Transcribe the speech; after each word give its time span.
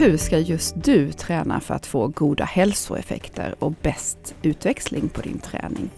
Hur 0.00 0.16
ska 0.16 0.38
just 0.38 0.84
du 0.84 1.12
träna 1.12 1.60
för 1.60 1.74
att 1.74 1.86
få 1.86 2.08
goda 2.08 2.44
hälsoeffekter 2.44 3.54
och 3.58 3.72
bäst 3.72 4.34
utväxling 4.42 5.08
på 5.08 5.20
din 5.20 5.38
träning? 5.38 5.90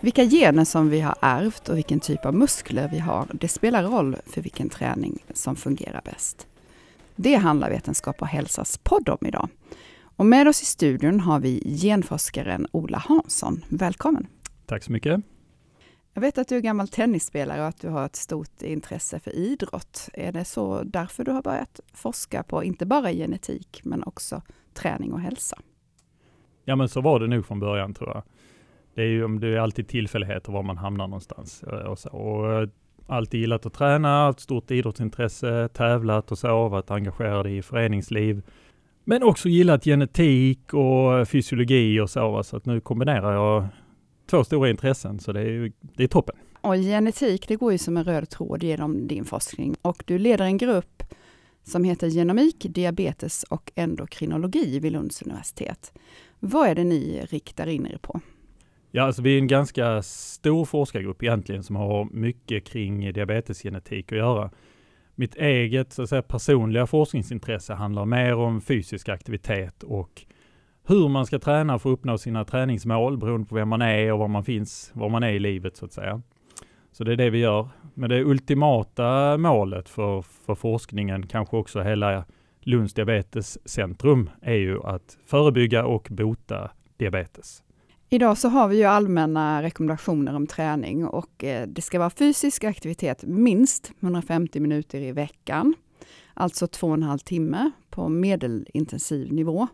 Vilka 0.00 0.24
gener 0.24 0.64
som 0.64 0.90
vi 0.90 1.00
har 1.00 1.14
ärvt 1.20 1.68
och 1.68 1.76
vilken 1.76 2.00
typ 2.00 2.26
av 2.26 2.34
muskler 2.34 2.88
vi 2.92 2.98
har, 2.98 3.26
det 3.32 3.48
spelar 3.48 3.82
roll 3.82 4.16
för 4.26 4.42
vilken 4.42 4.68
träning 4.68 5.24
som 5.34 5.56
fungerar 5.56 6.02
bäst. 6.04 6.46
Det 7.16 7.34
handlar 7.34 7.70
Vetenskap 7.70 8.22
och 8.22 8.28
hälsas 8.28 8.78
podd 8.82 9.08
om 9.08 9.26
idag. 9.26 9.48
Och 10.16 10.26
med 10.26 10.48
oss 10.48 10.62
i 10.62 10.64
studion 10.64 11.20
har 11.20 11.40
vi 11.40 11.76
genforskaren 11.80 12.66
Ola 12.72 12.98
Hansson. 12.98 13.64
Välkommen! 13.68 14.26
Tack 14.66 14.82
så 14.82 14.92
mycket! 14.92 15.35
Jag 16.16 16.20
vet 16.20 16.38
att 16.38 16.48
du 16.48 16.56
är 16.56 16.60
gammal 16.60 16.88
tennisspelare 16.88 17.60
och 17.60 17.66
att 17.66 17.80
du 17.80 17.88
har 17.88 18.06
ett 18.06 18.16
stort 18.16 18.62
intresse 18.62 19.20
för 19.20 19.36
idrott. 19.36 20.08
Är 20.12 20.32
det 20.32 20.44
så 20.44 20.82
därför 20.82 21.24
du 21.24 21.30
har 21.30 21.42
börjat 21.42 21.80
forska 21.92 22.42
på 22.42 22.64
inte 22.64 22.86
bara 22.86 23.12
genetik, 23.12 23.80
men 23.84 24.02
också 24.02 24.42
träning 24.74 25.12
och 25.12 25.20
hälsa? 25.20 25.58
Ja, 26.64 26.76
men 26.76 26.88
så 26.88 27.00
var 27.00 27.20
det 27.20 27.26
nog 27.26 27.46
från 27.46 27.60
början 27.60 27.94
tror 27.94 28.10
jag. 28.10 28.22
Det 28.94 29.02
är 29.02 29.06
ju 29.06 29.38
det 29.38 29.48
är 29.48 29.58
alltid 29.58 29.88
tillfälligheter 29.88 30.52
var 30.52 30.62
man 30.62 30.78
hamnar 30.78 31.06
någonstans 31.06 31.62
eh, 31.62 31.78
och 31.78 31.98
så. 31.98 32.08
Och 32.10 32.52
eh, 32.52 32.68
alltid 33.06 33.40
gillat 33.40 33.66
att 33.66 33.74
träna, 33.74 34.08
haft 34.08 34.40
stort 34.40 34.70
idrottsintresse, 34.70 35.68
tävlat 35.68 36.32
och 36.32 36.38
så, 36.38 36.68
varit 36.68 36.90
engagerad 36.90 37.46
i 37.46 37.62
föreningsliv. 37.62 38.42
Men 39.04 39.22
också 39.22 39.48
gillat 39.48 39.84
genetik 39.84 40.74
och 40.74 41.18
eh, 41.18 41.24
fysiologi 41.24 42.00
och 42.00 42.10
så, 42.10 42.42
så 42.42 42.56
att 42.56 42.66
nu 42.66 42.80
kombinerar 42.80 43.32
jag 43.32 43.68
två 44.26 44.44
stora 44.44 44.70
intressen, 44.70 45.18
så 45.18 45.32
det 45.32 45.40
är, 45.40 45.72
det 45.80 46.04
är 46.04 46.08
toppen. 46.08 46.36
Och 46.60 46.74
genetik, 46.74 47.48
det 47.48 47.56
går 47.56 47.72
ju 47.72 47.78
som 47.78 47.96
en 47.96 48.04
röd 48.04 48.28
tråd 48.28 48.62
genom 48.62 49.08
din 49.08 49.24
forskning 49.24 49.76
och 49.82 50.02
du 50.06 50.18
leder 50.18 50.44
en 50.44 50.58
grupp 50.58 51.02
som 51.62 51.84
heter 51.84 52.06
Genomik, 52.06 52.66
diabetes 52.68 53.42
och 53.42 53.72
endokrinologi 53.74 54.78
vid 54.78 54.92
Lunds 54.92 55.22
universitet. 55.22 55.92
Vad 56.40 56.68
är 56.68 56.74
det 56.74 56.84
ni 56.84 57.26
riktar 57.30 57.66
in 57.66 57.86
er 57.86 57.98
på? 58.02 58.20
Ja, 58.90 59.02
alltså 59.02 59.22
vi 59.22 59.34
är 59.34 59.38
en 59.38 59.46
ganska 59.46 60.02
stor 60.02 60.64
forskargrupp 60.64 61.22
egentligen 61.22 61.62
som 61.62 61.76
har 61.76 62.04
mycket 62.04 62.64
kring 62.64 63.12
diabetesgenetik 63.12 64.12
att 64.12 64.18
göra. 64.18 64.50
Mitt 65.14 65.36
eget 65.36 65.92
så 65.92 66.02
att 66.02 66.08
säga, 66.08 66.22
personliga 66.22 66.86
forskningsintresse 66.86 67.72
handlar 67.72 68.04
mer 68.04 68.34
om 68.34 68.60
fysisk 68.60 69.08
aktivitet 69.08 69.82
och 69.82 70.26
hur 70.86 71.08
man 71.08 71.26
ska 71.26 71.38
träna 71.38 71.78
för 71.78 71.90
att 71.90 71.98
uppnå 71.98 72.18
sina 72.18 72.44
träningsmål 72.44 73.18
beroende 73.18 73.46
på 73.46 73.54
vem 73.54 73.68
man 73.68 73.82
är 73.82 74.12
och 74.12 74.18
var 74.18 74.28
man 74.28 74.44
finns, 74.44 74.90
var 74.94 75.08
man 75.08 75.22
är 75.22 75.32
i 75.32 75.38
livet 75.38 75.76
så 75.76 75.84
att 75.84 75.92
säga. 75.92 76.22
Så 76.92 77.04
det 77.04 77.12
är 77.12 77.16
det 77.16 77.30
vi 77.30 77.38
gör. 77.38 77.68
Men 77.94 78.10
det 78.10 78.24
ultimata 78.24 79.38
målet 79.38 79.88
för, 79.88 80.22
för 80.22 80.54
forskningen, 80.54 81.26
kanske 81.26 81.56
också 81.56 81.82
hela 81.82 82.24
Lunds 82.60 82.94
diabetescentrum, 82.94 84.30
är 84.42 84.54
ju 84.54 84.82
att 84.82 85.18
förebygga 85.26 85.86
och 85.86 86.08
bota 86.10 86.70
diabetes. 86.96 87.62
Idag 88.08 88.38
så 88.38 88.48
har 88.48 88.68
vi 88.68 88.76
ju 88.76 88.84
allmänna 88.84 89.62
rekommendationer 89.62 90.36
om 90.36 90.46
träning 90.46 91.06
och 91.06 91.44
eh, 91.44 91.66
det 91.66 91.82
ska 91.82 91.98
vara 91.98 92.10
fysisk 92.10 92.64
aktivitet 92.64 93.24
minst 93.26 93.92
150 94.00 94.60
minuter 94.60 95.00
i 95.00 95.12
veckan. 95.12 95.74
Alltså 96.34 96.66
två 96.66 96.86
och 96.86 96.94
en 96.94 97.02
halv 97.02 97.18
timme 97.18 97.70
på 97.90 98.08
medelintensiv 98.08 99.32
nivå. 99.32 99.68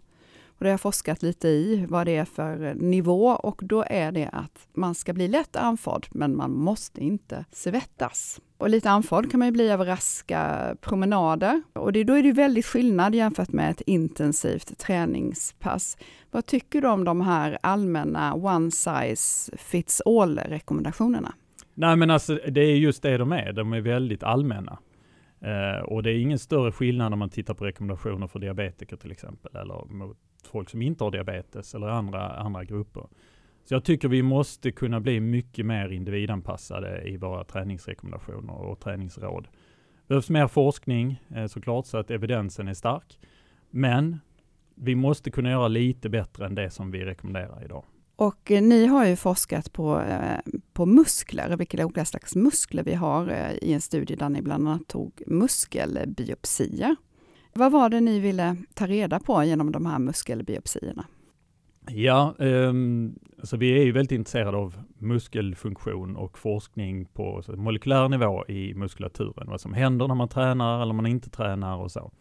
Och 0.62 0.64
det 0.64 0.70
har 0.70 0.72
jag 0.72 0.80
forskat 0.80 1.22
lite 1.22 1.48
i 1.48 1.86
vad 1.88 2.06
det 2.06 2.16
är 2.16 2.24
för 2.24 2.64
eh, 2.64 2.74
nivå 2.74 3.26
och 3.26 3.60
då 3.64 3.84
är 3.86 4.12
det 4.12 4.28
att 4.32 4.68
man 4.72 4.94
ska 4.94 5.12
bli 5.12 5.28
lätt 5.28 5.56
andfådd 5.56 6.06
men 6.10 6.36
man 6.36 6.52
måste 6.52 7.04
inte 7.04 7.44
svettas. 7.52 8.40
Och 8.58 8.70
lite 8.70 8.90
andfådd 8.90 9.30
kan 9.30 9.38
man 9.38 9.48
ju 9.48 9.52
bli 9.52 9.72
av 9.72 9.84
raska 9.84 10.74
promenader. 10.80 11.62
Och 11.72 11.92
det, 11.92 12.04
då 12.04 12.14
är 12.14 12.22
det 12.22 12.32
väldigt 12.32 12.66
skillnad 12.66 13.14
jämfört 13.14 13.52
med 13.52 13.70
ett 13.70 13.80
intensivt 13.80 14.78
träningspass. 14.78 15.98
Vad 16.30 16.46
tycker 16.46 16.80
du 16.80 16.88
om 16.88 17.04
de 17.04 17.20
här 17.20 17.58
allmänna 17.62 18.34
one 18.34 18.70
size 18.70 19.56
fits 19.56 20.02
all 20.06 20.38
rekommendationerna? 20.38 21.34
Nej 21.74 21.96
men 21.96 22.10
alltså 22.10 22.38
det 22.48 22.60
är 22.60 22.76
just 22.76 23.02
det 23.02 23.16
de 23.16 23.32
är, 23.32 23.52
de 23.52 23.72
är 23.72 23.80
väldigt 23.80 24.22
allmänna. 24.22 24.78
Eh, 25.40 25.82
och 25.82 26.02
det 26.02 26.10
är 26.10 26.18
ingen 26.18 26.38
större 26.38 26.72
skillnad 26.72 27.10
när 27.10 27.16
man 27.16 27.30
tittar 27.30 27.54
på 27.54 27.64
rekommendationer 27.64 28.26
för 28.26 28.38
diabetiker 28.38 28.96
till 28.96 29.10
exempel, 29.10 29.56
eller 29.56 29.84
mot 29.84 30.18
folk 30.46 30.70
som 30.70 30.82
inte 30.82 31.04
har 31.04 31.10
diabetes 31.10 31.74
eller 31.74 31.86
andra, 31.86 32.28
andra 32.28 32.64
grupper. 32.64 33.06
Så 33.64 33.74
jag 33.74 33.84
tycker 33.84 34.08
vi 34.08 34.22
måste 34.22 34.72
kunna 34.72 35.00
bli 35.00 35.20
mycket 35.20 35.66
mer 35.66 35.88
individanpassade 35.88 37.02
i 37.08 37.16
våra 37.16 37.44
träningsrekommendationer 37.44 38.54
och 38.54 38.80
träningsråd. 38.80 39.44
Det 39.44 40.08
behövs 40.08 40.30
mer 40.30 40.48
forskning 40.48 41.22
eh, 41.34 41.46
såklart 41.46 41.86
så 41.86 41.98
att 41.98 42.10
evidensen 42.10 42.68
är 42.68 42.74
stark. 42.74 43.18
Men 43.70 44.20
vi 44.74 44.94
måste 44.94 45.30
kunna 45.30 45.50
göra 45.50 45.68
lite 45.68 46.08
bättre 46.08 46.46
än 46.46 46.54
det 46.54 46.70
som 46.70 46.90
vi 46.90 47.04
rekommenderar 47.04 47.64
idag. 47.64 47.84
Och 48.16 48.50
eh, 48.50 48.62
ni 48.62 48.86
har 48.86 49.06
ju 49.06 49.16
forskat 49.16 49.72
på, 49.72 50.00
eh, 50.00 50.38
på 50.72 50.86
muskler, 50.86 51.56
vilka 51.56 51.86
olika 51.86 52.04
slags 52.04 52.36
muskler 52.36 52.82
vi 52.82 52.94
har 52.94 53.30
i 53.62 53.72
en 53.72 53.80
studie 53.80 54.14
där 54.14 54.28
ni 54.28 54.42
bland 54.42 54.68
annat 54.68 54.88
tog 54.88 55.22
muskelbiopsier. 55.26 56.96
Vad 57.54 57.72
var 57.72 57.88
det 57.88 58.00
ni 58.00 58.20
ville 58.20 58.56
ta 58.74 58.86
reda 58.86 59.20
på 59.20 59.44
genom 59.44 59.72
de 59.72 59.86
här 59.86 59.98
muskelbiopsierna? 59.98 61.06
Ja, 61.90 62.34
eh, 62.38 62.72
alltså 63.38 63.56
vi 63.56 63.80
är 63.80 63.84
ju 63.84 63.92
väldigt 63.92 64.12
intresserade 64.12 64.56
av 64.56 64.82
muskelfunktion 64.98 66.16
och 66.16 66.38
forskning 66.38 67.04
på 67.04 67.42
molekylär 67.48 68.08
nivå 68.08 68.46
i 68.46 68.74
muskulaturen. 68.74 69.50
Vad 69.50 69.60
som 69.60 69.74
händer 69.74 70.08
när 70.08 70.14
man 70.14 70.28
tränar 70.28 70.82
eller 70.82 70.94
man 70.94 71.06
inte 71.06 71.30
tränar 71.30 71.76
och 71.76 71.90
så. 71.90 72.12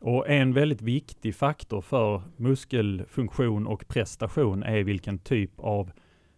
Och 0.00 0.28
en 0.28 0.52
väldigt 0.52 0.82
viktig 0.82 1.34
faktor 1.34 1.80
för 1.80 2.22
muskelfunktion 2.36 3.66
och 3.66 3.88
prestation 3.88 4.62
är 4.62 4.82
vilken 4.82 5.18
typ 5.18 5.50
av 5.56 5.90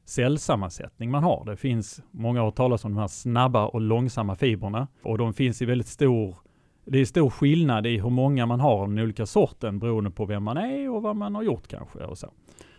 cellsammansättning 0.05 1.11
man 1.11 1.25
har. 1.25 1.45
Det 1.45 1.57
finns, 1.57 2.03
många 2.11 2.41
har 2.41 2.51
talat 2.51 2.85
om 2.85 2.95
de 2.95 3.01
här 3.01 3.09
snabba 3.09 3.67
och 3.67 3.81
långsamma 3.81 4.37
fibrerna 4.37 4.89
och 5.03 5.19
de 5.19 5.35
finns 5.35 5.63
i 5.63 5.65
väldigt 5.65 5.89
stor 5.89 6.37
det 6.85 6.99
är 6.99 7.05
stor 7.05 7.31
skillnad 7.31 7.87
i 7.87 7.99
hur 7.99 8.11
många 8.11 8.47
man 8.47 8.61
har 8.61 8.83
av 8.83 8.89
den 8.89 8.99
olika 8.99 9.27
sorten 9.27 9.79
beroende 9.79 10.11
på 10.11 10.25
vem 10.25 10.43
man 10.43 10.57
är 10.57 10.91
och 10.91 11.03
vad 11.03 11.17
man 11.17 11.35
har 11.35 11.43
gjort 11.43 11.69
kanske. 11.69 11.99
Och 11.99 12.19
så. 12.19 12.31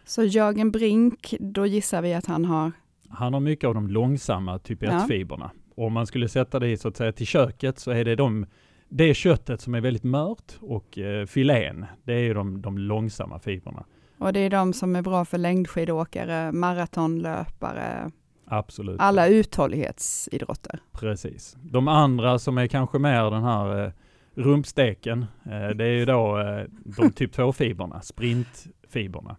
så 0.06 0.24
Jörgen 0.24 0.72
Brink, 0.72 1.34
då 1.40 1.66
gissar 1.66 2.02
vi 2.02 2.14
att 2.14 2.26
han 2.26 2.46
har? 2.46 2.72
Han 3.10 3.34
har 3.34 3.40
mycket 3.40 3.68
av 3.68 3.74
de 3.74 3.88
långsamma 3.88 4.60
typ 4.60 4.82
1-fibrerna. 4.82 5.50
Ja. 5.54 5.84
Om 5.86 5.94
man 5.94 6.08
skulle 6.08 6.30
sätta 6.30 6.60
det 6.60 6.78
så 6.78 6.88
att 6.88 6.98
säga 6.98 7.12
till 7.12 7.28
köket 7.28 7.80
så 7.80 7.92
är 7.92 8.06
det 8.06 8.16
de, 8.16 8.46
det 8.90 9.14
köttet 9.14 9.62
som 9.62 9.76
är 9.76 9.82
väldigt 9.82 10.04
mört 10.04 10.58
och 10.62 10.98
eh, 10.98 11.26
filén, 11.26 11.86
det 12.04 12.14
är 12.14 12.36
de, 12.36 12.62
de 12.62 12.78
långsamma 12.78 13.40
fibrerna. 13.40 13.86
Och 14.18 14.34
det 14.34 14.40
är 14.40 14.50
de 14.50 14.74
som 14.74 14.96
är 14.96 15.02
bra 15.02 15.26
för 15.26 15.38
längdskidåkare, 15.38 16.52
maratonlöpare, 16.52 18.12
Absolut. 18.46 19.00
Alla 19.00 19.28
uthållighetsidrotter. 19.28 20.80
Precis. 20.92 21.58
De 21.62 21.88
andra 21.88 22.40
som 22.40 22.58
är 22.58 22.68
kanske 22.68 23.00
mer 23.00 23.32
den 23.32 23.44
här 23.44 23.86
eh, 23.86 23.92
rumpsteken, 24.34 25.26
eh, 25.46 25.70
det 25.70 25.86
är 25.86 25.94
ju 25.98 26.06
då 26.06 26.40
eh, 26.40 26.66
de 26.98 27.12
typ 27.12 27.36
2-fibrerna, 27.38 28.02
sprintfibrerna. 28.02 29.36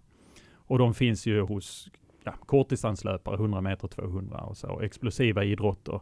Och 0.54 0.78
de 0.78 0.94
finns 0.94 1.26
ju 1.26 1.40
hos 1.40 1.88
ja, 2.24 2.32
kortdistanslöpare, 2.46 3.34
100 3.34 3.60
meter, 3.60 3.88
200 3.88 4.38
och 4.38 4.56
så, 4.56 4.80
explosiva 4.80 5.44
idrotter 5.44 6.00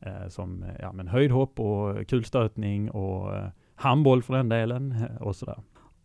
eh, 0.00 0.28
som 0.28 0.64
ja, 0.78 0.92
men 0.92 1.08
höjdhopp 1.08 1.60
och 1.60 2.08
kulstötning 2.08 2.90
och 2.90 3.36
eh, 3.36 3.48
handboll 3.74 4.22
för 4.22 4.34
den 4.34 4.48
delen 4.48 4.92
eh, 4.92 5.22
och 5.22 5.36
sådär. 5.36 5.58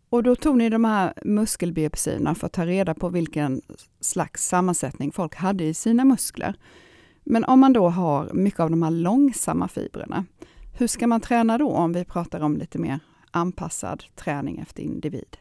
Och 0.08 0.22
då 0.22 0.36
tog 0.36 0.56
ni 0.56 0.68
de 0.68 0.84
här 0.84 1.12
muskelbiopsierna 1.24 2.34
för 2.34 2.46
att 2.46 2.52
ta 2.52 2.66
reda 2.66 2.94
på 2.94 3.08
vilken 3.08 3.62
slags 4.00 4.48
sammansättning 4.48 5.12
folk 5.12 5.34
hade 5.34 5.64
i 5.64 5.74
sina 5.74 6.04
muskler. 6.04 6.54
Men 7.24 7.44
om 7.44 7.60
man 7.60 7.72
då 7.72 7.88
har 7.88 8.32
mycket 8.32 8.60
av 8.60 8.70
de 8.70 8.82
här 8.82 8.90
långsamma 8.90 9.68
fibrerna, 9.68 10.24
hur 10.78 10.86
ska 10.86 11.06
man 11.06 11.20
träna 11.20 11.58
då 11.58 11.70
om 11.70 11.92
vi 11.92 12.04
pratar 12.04 12.40
om 12.40 12.56
lite 12.56 12.78
mer 12.78 12.98
anpassad 13.30 14.04
träning 14.14 14.58
efter 14.58 14.82
individ? 14.82 15.36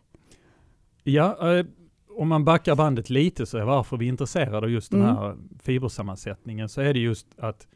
Ja, 1.03 1.53
eh, 1.53 1.65
om 2.09 2.27
man 2.27 2.45
backar 2.45 2.75
bandet 2.75 3.09
lite 3.09 3.45
så 3.45 3.57
är 3.57 3.63
varför 3.63 3.97
vi 3.97 4.05
är 4.05 4.09
intresserade 4.09 4.57
av 4.57 4.69
just 4.69 4.91
den 4.91 5.01
mm. 5.01 5.15
här 5.15 5.25
mm. 5.25 5.49
fibersammansättningen 5.63 6.69
så 6.69 6.81
är 6.81 6.93
det 6.93 6.99
just 6.99 7.27
att 7.39 7.67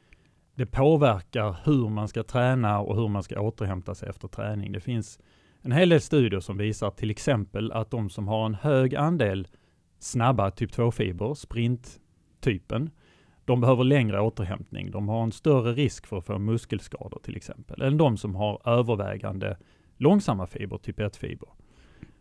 det 0.55 0.65
påverkar 0.65 1.57
hur 1.63 1.89
man 1.89 2.07
ska 2.07 2.23
träna 2.23 2.79
och 2.79 2.95
hur 2.95 3.07
man 3.07 3.23
ska 3.23 3.41
återhämta 3.41 3.95
sig 3.95 4.09
efter 4.09 4.27
träning. 4.27 4.71
Det 4.71 4.79
finns 4.79 5.19
en 5.61 5.71
hel 5.71 5.89
del 5.89 6.01
studier 6.01 6.39
som 6.39 6.57
visar 6.57 6.91
till 6.91 7.09
exempel 7.09 7.71
att 7.71 7.91
de 7.91 8.09
som 8.09 8.27
har 8.27 8.45
en 8.45 8.55
hög 8.55 8.95
andel 8.95 9.47
snabba 9.99 10.51
typ 10.51 10.71
2-fiber, 10.71 11.33
sprinttypen, 11.33 12.89
de 13.45 13.61
behöver 13.61 13.83
längre 13.83 14.21
återhämtning. 14.21 14.91
De 14.91 15.09
har 15.09 15.23
en 15.23 15.31
större 15.31 15.73
risk 15.73 16.07
för 16.07 16.17
att 16.17 16.25
få 16.25 16.39
muskelskador 16.39 17.19
till 17.23 17.35
exempel, 17.35 17.81
än 17.81 17.97
de 17.97 18.17
som 18.17 18.35
har 18.35 18.61
övervägande 18.65 19.57
långsamma 19.97 20.47
fiber, 20.47 20.77
typ 20.77 20.99
1-fiber. 20.99 21.49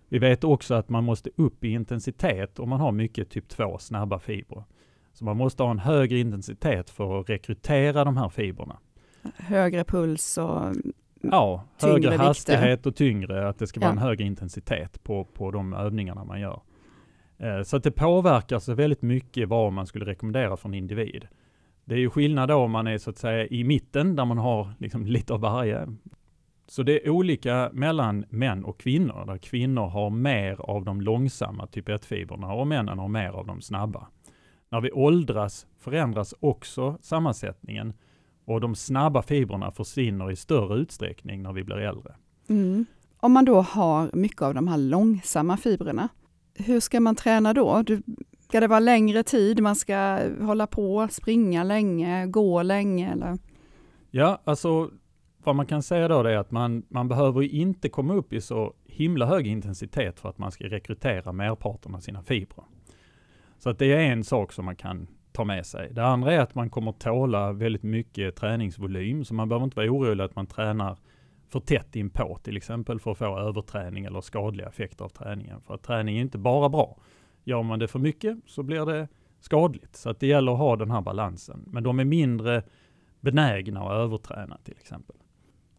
Vi 0.08 0.18
vet 0.18 0.44
också 0.44 0.74
att 0.74 0.88
man 0.88 1.04
måste 1.04 1.30
upp 1.36 1.64
i 1.64 1.68
intensitet 1.68 2.58
om 2.58 2.68
man 2.68 2.80
har 2.80 2.92
mycket 2.92 3.30
typ 3.30 3.48
2 3.48 3.78
snabba 3.78 4.18
fibrer. 4.18 4.64
Så 5.12 5.24
man 5.24 5.36
måste 5.36 5.62
ha 5.62 5.70
en 5.70 5.78
högre 5.78 6.18
intensitet 6.18 6.90
för 6.90 7.20
att 7.20 7.30
rekrytera 7.30 8.04
de 8.04 8.16
här 8.16 8.28
fibrerna. 8.28 8.78
Högre 9.36 9.84
puls 9.84 10.38
och 10.38 10.60
Ja, 11.20 11.64
högre 11.82 12.14
hastighet 12.16 12.86
och 12.86 12.96
tyngre, 12.96 13.48
att 13.48 13.58
det 13.58 13.66
ska 13.66 13.80
vara 13.80 13.88
Ja. 13.88 13.92
en 13.92 13.98
högre 13.98 14.24
intensitet 14.24 15.02
på, 15.04 15.24
på 15.24 15.50
de 15.50 15.72
övningarna 15.72 16.24
man 16.24 16.40
gör. 16.40 16.60
Eh, 17.38 17.62
Så 17.62 17.76
att 17.76 17.82
det 17.82 17.90
påverkar 17.90 18.58
så 18.58 18.74
väldigt 18.74 19.02
mycket 19.02 19.48
vad 19.48 19.72
man 19.72 19.86
skulle 19.86 20.04
rekommendera 20.04 20.56
för 20.56 20.68
en 20.68 20.74
individ. 20.74 21.28
Det 21.84 21.94
är 21.94 21.98
ju 21.98 22.10
skillnad 22.10 22.48
då 22.48 22.54
om 22.54 22.70
man 22.70 22.86
är 22.86 22.98
så 22.98 23.10
att 23.10 23.18
säga 23.18 23.46
i 23.46 23.64
mitten 23.64 24.16
där 24.16 24.24
man 24.24 24.38
har 24.38 24.72
liksom 24.78 25.06
lite 25.06 25.34
av 25.34 25.40
varje. 25.40 25.86
Så 26.66 26.82
det 26.82 27.06
är 27.06 27.10
olika 27.10 27.70
mellan 27.72 28.24
män 28.28 28.64
och 28.64 28.80
kvinnor, 28.80 29.24
där 29.26 29.38
kvinnor 29.38 29.86
har 29.86 30.10
mer 30.10 30.60
av 30.60 30.84
de 30.84 31.00
långsamma 31.00 31.66
typ 31.66 31.88
1-fibrerna 31.88 32.52
och 32.52 32.66
männen 32.66 32.98
har 32.98 33.08
mer 33.08 33.28
av 33.30 33.46
de 33.46 33.60
snabba. 33.60 34.08
När 34.70 34.80
vi 34.80 34.90
åldras 34.92 35.66
förändras 35.78 36.34
också 36.40 36.98
sammansättningen 37.00 37.92
och 38.48 38.60
de 38.60 38.74
snabba 38.74 39.22
fibrerna 39.22 39.70
försvinner 39.70 40.30
i 40.30 40.36
större 40.36 40.78
utsträckning 40.78 41.42
när 41.42 41.52
vi 41.52 41.64
blir 41.64 41.76
äldre. 41.76 42.14
Mm. 42.48 42.86
Om 43.16 43.32
man 43.32 43.44
då 43.44 43.60
har 43.60 44.10
mycket 44.12 44.42
av 44.42 44.54
de 44.54 44.68
här 44.68 44.78
långsamma 44.78 45.56
fibrerna, 45.56 46.08
hur 46.54 46.80
ska 46.80 47.00
man 47.00 47.16
träna 47.16 47.54
då? 47.54 47.82
Du, 47.82 48.02
ska 48.40 48.60
det 48.60 48.66
vara 48.66 48.80
längre 48.80 49.22
tid, 49.22 49.62
man 49.62 49.76
ska 49.76 50.20
hålla 50.40 50.66
på, 50.66 51.08
springa 51.10 51.64
länge, 51.64 52.26
gå 52.26 52.62
länge 52.62 53.12
eller? 53.12 53.38
Ja, 54.10 54.40
alltså 54.44 54.90
vad 55.44 55.56
man 55.56 55.66
kan 55.66 55.82
säga 55.82 56.08
då 56.08 56.20
är 56.20 56.36
att 56.36 56.50
man, 56.50 56.82
man 56.88 57.08
behöver 57.08 57.42
inte 57.42 57.88
komma 57.88 58.14
upp 58.14 58.32
i 58.32 58.40
så 58.40 58.74
himla 58.84 59.26
hög 59.26 59.46
intensitet 59.46 60.20
för 60.20 60.28
att 60.28 60.38
man 60.38 60.52
ska 60.52 60.64
rekrytera 60.64 61.32
merparten 61.32 61.94
av 61.94 62.00
sina 62.00 62.22
fibrer. 62.22 62.64
Så 63.58 63.70
att 63.70 63.78
det 63.78 63.92
är 63.92 64.00
en 64.00 64.24
sak 64.24 64.52
som 64.52 64.64
man 64.64 64.76
kan 64.76 65.06
ta 65.38 65.44
med 65.44 65.66
sig. 65.66 65.88
Det 65.92 66.04
andra 66.04 66.32
är 66.32 66.40
att 66.40 66.54
man 66.54 66.70
kommer 66.70 66.92
tåla 66.92 67.52
väldigt 67.52 67.82
mycket 67.82 68.36
träningsvolym, 68.36 69.24
så 69.24 69.34
man 69.34 69.48
behöver 69.48 69.64
inte 69.64 69.76
vara 69.76 69.90
orolig 69.90 70.24
att 70.24 70.36
man 70.36 70.46
tränar 70.46 70.98
för 71.48 71.60
tätt 71.60 71.96
inpå 71.96 72.38
till 72.42 72.56
exempel 72.56 73.00
för 73.00 73.10
att 73.10 73.18
få 73.18 73.38
överträning 73.38 74.04
eller 74.04 74.20
skadliga 74.20 74.68
effekter 74.68 75.04
av 75.04 75.08
träningen. 75.08 75.60
För 75.60 75.74
att 75.74 75.82
träning 75.82 76.16
är 76.16 76.20
inte 76.20 76.38
bara 76.38 76.68
bra. 76.68 76.98
Gör 77.44 77.62
man 77.62 77.78
det 77.78 77.88
för 77.88 77.98
mycket 77.98 78.38
så 78.46 78.62
blir 78.62 78.86
det 78.86 79.08
skadligt. 79.40 79.96
Så 79.96 80.10
att 80.10 80.20
det 80.20 80.26
gäller 80.26 80.52
att 80.52 80.58
ha 80.58 80.76
den 80.76 80.90
här 80.90 81.00
balansen. 81.00 81.64
Men 81.66 81.82
de 81.82 82.00
är 82.00 82.04
mindre 82.04 82.62
benägna 83.20 83.80
att 83.80 83.92
överträna 83.92 84.58
till 84.64 84.76
exempel. 84.80 85.16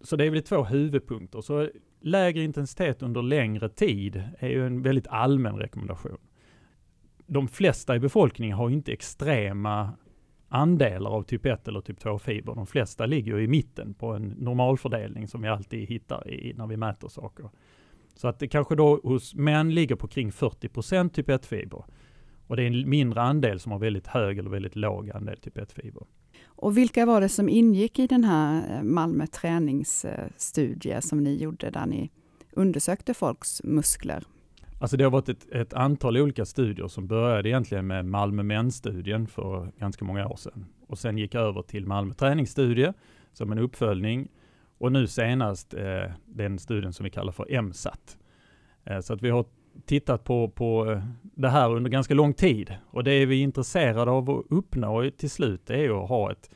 Så 0.01 0.15
det 0.15 0.25
är 0.25 0.31
väl 0.31 0.43
två 0.43 0.63
huvudpunkter. 0.63 1.41
Så 1.41 1.69
lägre 2.01 2.43
intensitet 2.43 3.01
under 3.01 3.21
längre 3.21 3.69
tid 3.69 4.23
är 4.39 4.49
ju 4.49 4.65
en 4.65 4.81
väldigt 4.81 5.07
allmän 5.07 5.55
rekommendation. 5.55 6.17
De 7.29 7.47
flesta 7.47 7.95
i 7.95 7.99
befolkningen 7.99 8.57
har 8.57 8.69
inte 8.69 8.91
extrema 8.91 9.93
andelar 10.47 11.11
av 11.11 11.23
typ 11.23 11.45
1 11.45 11.67
eller 11.67 11.81
typ 11.81 11.99
2-fiber. 11.99 12.55
De 12.55 12.67
flesta 12.67 13.05
ligger 13.05 13.37
ju 13.37 13.43
i 13.43 13.47
mitten 13.47 13.93
på 13.93 14.13
en 14.13 14.27
normalfördelning 14.27 15.27
som 15.27 15.41
vi 15.41 15.47
alltid 15.47 15.89
hittar 15.89 16.29
i, 16.29 16.53
när 16.53 16.67
vi 16.67 16.77
mäter 16.77 17.07
saker. 17.07 17.49
Så 18.15 18.27
att 18.27 18.39
det 18.39 18.47
kanske 18.47 18.75
då 18.75 18.99
hos 19.03 19.35
män 19.35 19.73
ligger 19.73 19.95
på 19.95 20.07
kring 20.07 20.31
40 20.31 21.09
typ 21.09 21.29
1-fiber. 21.29 21.83
Och 22.47 22.55
det 22.55 22.63
är 22.63 22.67
en 22.67 22.89
mindre 22.89 23.21
andel 23.21 23.59
som 23.59 23.71
har 23.71 23.79
väldigt 23.79 24.07
hög 24.07 24.37
eller 24.37 24.49
väldigt 24.49 24.75
låg 24.75 25.11
andel 25.11 25.37
typ 25.37 25.57
1-fiber. 25.57 26.03
Och 26.45 26.77
vilka 26.77 27.05
var 27.05 27.21
det 27.21 27.29
som 27.29 27.49
ingick 27.49 27.99
i 27.99 28.07
den 28.07 28.23
här 28.23 28.77
eh, 28.77 28.83
Malmö 28.83 29.27
träningsstudie 29.27 30.93
eh, 30.93 30.99
som 30.99 31.23
ni 31.23 31.35
gjorde 31.35 31.69
där 31.69 31.85
ni 31.85 32.11
undersökte 32.51 33.13
folks 33.13 33.63
muskler? 33.63 34.23
Alltså 34.81 34.97
det 34.97 35.03
har 35.03 35.11
varit 35.11 35.29
ett, 35.29 35.51
ett 35.51 35.73
antal 35.73 36.17
olika 36.17 36.45
studier 36.45 36.87
som 36.87 37.07
började 37.07 37.49
egentligen 37.49 37.87
med 37.87 38.05
Malmö 38.05 38.43
män-studien 38.43 39.27
för 39.27 39.71
ganska 39.79 40.05
många 40.05 40.27
år 40.27 40.35
sedan. 40.35 40.65
Och 40.87 40.99
sen 40.99 41.17
gick 41.17 41.35
över 41.35 41.61
till 41.61 41.85
Malmö 41.85 42.13
träningsstudie 42.13 42.93
som 43.33 43.51
en 43.51 43.59
uppföljning. 43.59 44.27
Och 44.77 44.91
nu 44.91 45.07
senast 45.07 45.73
eh, 45.73 46.11
den 46.25 46.59
studien 46.59 46.93
som 46.93 47.03
vi 47.03 47.09
kallar 47.09 47.31
för 47.31 47.61
MSAT. 47.61 48.17
Eh, 48.83 48.99
så 48.99 49.13
att 49.13 49.21
vi 49.21 49.29
har 49.29 49.45
tittat 49.85 50.23
på, 50.23 50.49
på 50.49 50.91
eh, 50.91 51.03
det 51.21 51.49
här 51.49 51.75
under 51.75 51.89
ganska 51.89 52.13
lång 52.13 52.33
tid. 52.33 52.75
Och 52.85 53.03
det 53.03 53.25
vi 53.25 53.39
är 53.39 53.43
intresserade 53.43 54.11
av 54.11 54.29
att 54.29 54.45
uppnå 54.49 55.11
till 55.17 55.29
slut 55.29 55.69
är 55.69 56.03
att 56.03 56.09
ha 56.09 56.31
ett, 56.31 56.49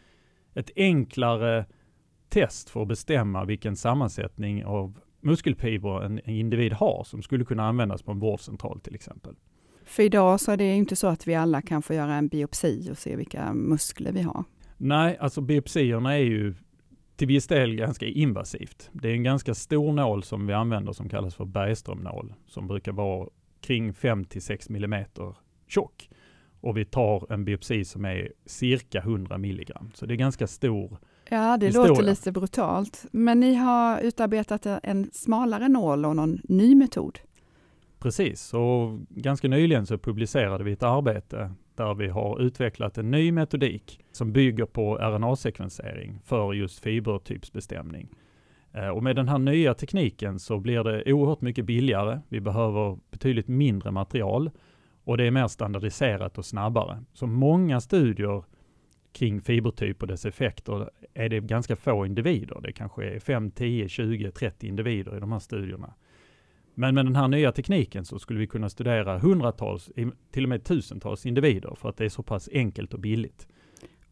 ett 0.53 0.71
enklare 0.75 1.65
test 2.29 2.69
för 2.69 2.81
att 2.81 2.87
bestämma 2.87 3.45
vilken 3.45 3.75
sammansättning 3.75 4.65
av 4.65 4.99
muskelfibrer 5.23 6.01
en 6.01 6.29
individ 6.29 6.73
har 6.73 7.03
som 7.03 7.21
skulle 7.21 7.45
kunna 7.45 7.63
användas 7.63 8.01
på 8.01 8.11
en 8.11 8.19
vårdcentral 8.19 8.79
till 8.79 8.95
exempel. 8.95 9.35
För 9.85 10.03
idag 10.03 10.39
så 10.39 10.51
är 10.51 10.57
det 10.57 10.75
inte 10.75 10.95
så 10.95 11.07
att 11.07 11.27
vi 11.27 11.35
alla 11.35 11.61
kan 11.61 11.81
få 11.81 11.93
göra 11.93 12.15
en 12.15 12.27
biopsi 12.27 12.89
och 12.91 12.97
se 12.97 13.15
vilka 13.15 13.53
muskler 13.53 14.11
vi 14.11 14.21
har. 14.21 14.43
Nej, 14.77 15.17
alltså 15.19 15.41
biopsierna 15.41 16.13
är 16.13 16.23
ju 16.23 16.55
till 17.15 17.27
viss 17.27 17.47
del 17.47 17.75
ganska 17.75 18.05
invasivt. 18.05 18.89
Det 18.93 19.09
är 19.09 19.13
en 19.13 19.23
ganska 19.23 19.53
stor 19.53 19.93
nål 19.93 20.23
som 20.23 20.47
vi 20.47 20.53
använder 20.53 20.93
som 20.93 21.09
kallas 21.09 21.35
för 21.35 21.45
Bergströmnål 21.45 22.33
som 22.47 22.67
brukar 22.67 22.91
vara 22.91 23.29
kring 23.61 23.93
5 23.93 24.25
till 24.25 24.41
6 24.41 24.69
millimeter 24.69 25.35
tjock. 25.67 26.09
Och 26.61 26.77
vi 26.77 26.85
tar 26.85 27.33
en 27.33 27.45
biopsi 27.45 27.85
som 27.85 28.05
är 28.05 28.31
cirka 28.45 28.99
100 28.99 29.37
milligram. 29.37 29.91
Så 29.93 30.05
det 30.05 30.13
är 30.13 30.15
ganska 30.15 30.47
stor. 30.47 30.97
Ja, 31.33 31.57
det 31.57 31.65
Historia. 31.65 31.89
låter 31.89 32.03
lite 32.03 32.31
brutalt. 32.31 33.05
Men 33.11 33.39
ni 33.39 33.53
har 33.55 33.99
utarbetat 33.99 34.65
en 34.83 35.09
smalare 35.13 35.67
nål 35.67 36.05
och 36.05 36.15
någon 36.15 36.39
ny 36.43 36.75
metod. 36.75 37.19
Precis, 37.99 38.53
och 38.53 38.99
ganska 39.09 39.47
nyligen 39.47 39.85
så 39.85 39.97
publicerade 39.97 40.63
vi 40.63 40.71
ett 40.71 40.83
arbete 40.83 41.51
där 41.75 41.93
vi 41.93 42.07
har 42.07 42.41
utvecklat 42.41 42.97
en 42.97 43.11
ny 43.11 43.31
metodik 43.31 43.99
som 44.11 44.31
bygger 44.31 44.65
på 44.65 44.95
RNA-sekvensering 44.97 46.19
för 46.23 46.53
just 46.53 46.79
fibertypsbestämning. 46.79 48.09
Eh, 48.73 48.87
Och 48.87 49.03
med 49.03 49.15
den 49.15 49.27
här 49.29 49.37
nya 49.37 49.73
tekniken 49.73 50.39
så 50.39 50.59
blir 50.59 50.83
det 50.83 51.13
oerhört 51.13 51.41
mycket 51.41 51.65
billigare. 51.65 52.19
Vi 52.29 52.41
behöver 52.41 52.97
betydligt 53.11 53.47
mindre 53.47 53.91
material 53.91 54.51
och 55.03 55.17
det 55.17 55.27
är 55.27 55.31
mer 55.31 55.47
standardiserat 55.47 56.37
och 56.37 56.45
snabbare. 56.45 57.03
Så 57.13 57.27
många 57.27 57.81
studier 57.81 58.43
kring 59.13 59.41
fibertyp 59.41 60.01
och 60.01 60.07
dess 60.07 60.25
effekter 60.25 60.89
är 61.13 61.29
det 61.29 61.39
ganska 61.39 61.75
få 61.75 62.05
individer. 62.05 62.59
Det 62.63 62.71
kanske 62.71 63.05
är 63.05 63.19
5, 63.19 63.51
10, 63.51 63.87
20, 63.89 64.31
30 64.31 64.67
individer 64.67 65.17
i 65.17 65.19
de 65.19 65.31
här 65.31 65.39
studierna. 65.39 65.93
Men 66.75 66.95
med 66.95 67.05
den 67.05 67.15
här 67.15 67.27
nya 67.27 67.51
tekniken 67.51 68.05
så 68.05 68.19
skulle 68.19 68.39
vi 68.39 68.47
kunna 68.47 68.69
studera 68.69 69.19
hundratals, 69.19 69.91
till 70.31 70.43
och 70.43 70.49
med 70.49 70.63
tusentals 70.63 71.25
individer 71.25 71.75
för 71.75 71.89
att 71.89 71.97
det 71.97 72.05
är 72.05 72.09
så 72.09 72.23
pass 72.23 72.49
enkelt 72.53 72.93
och 72.93 72.99
billigt. 72.99 73.47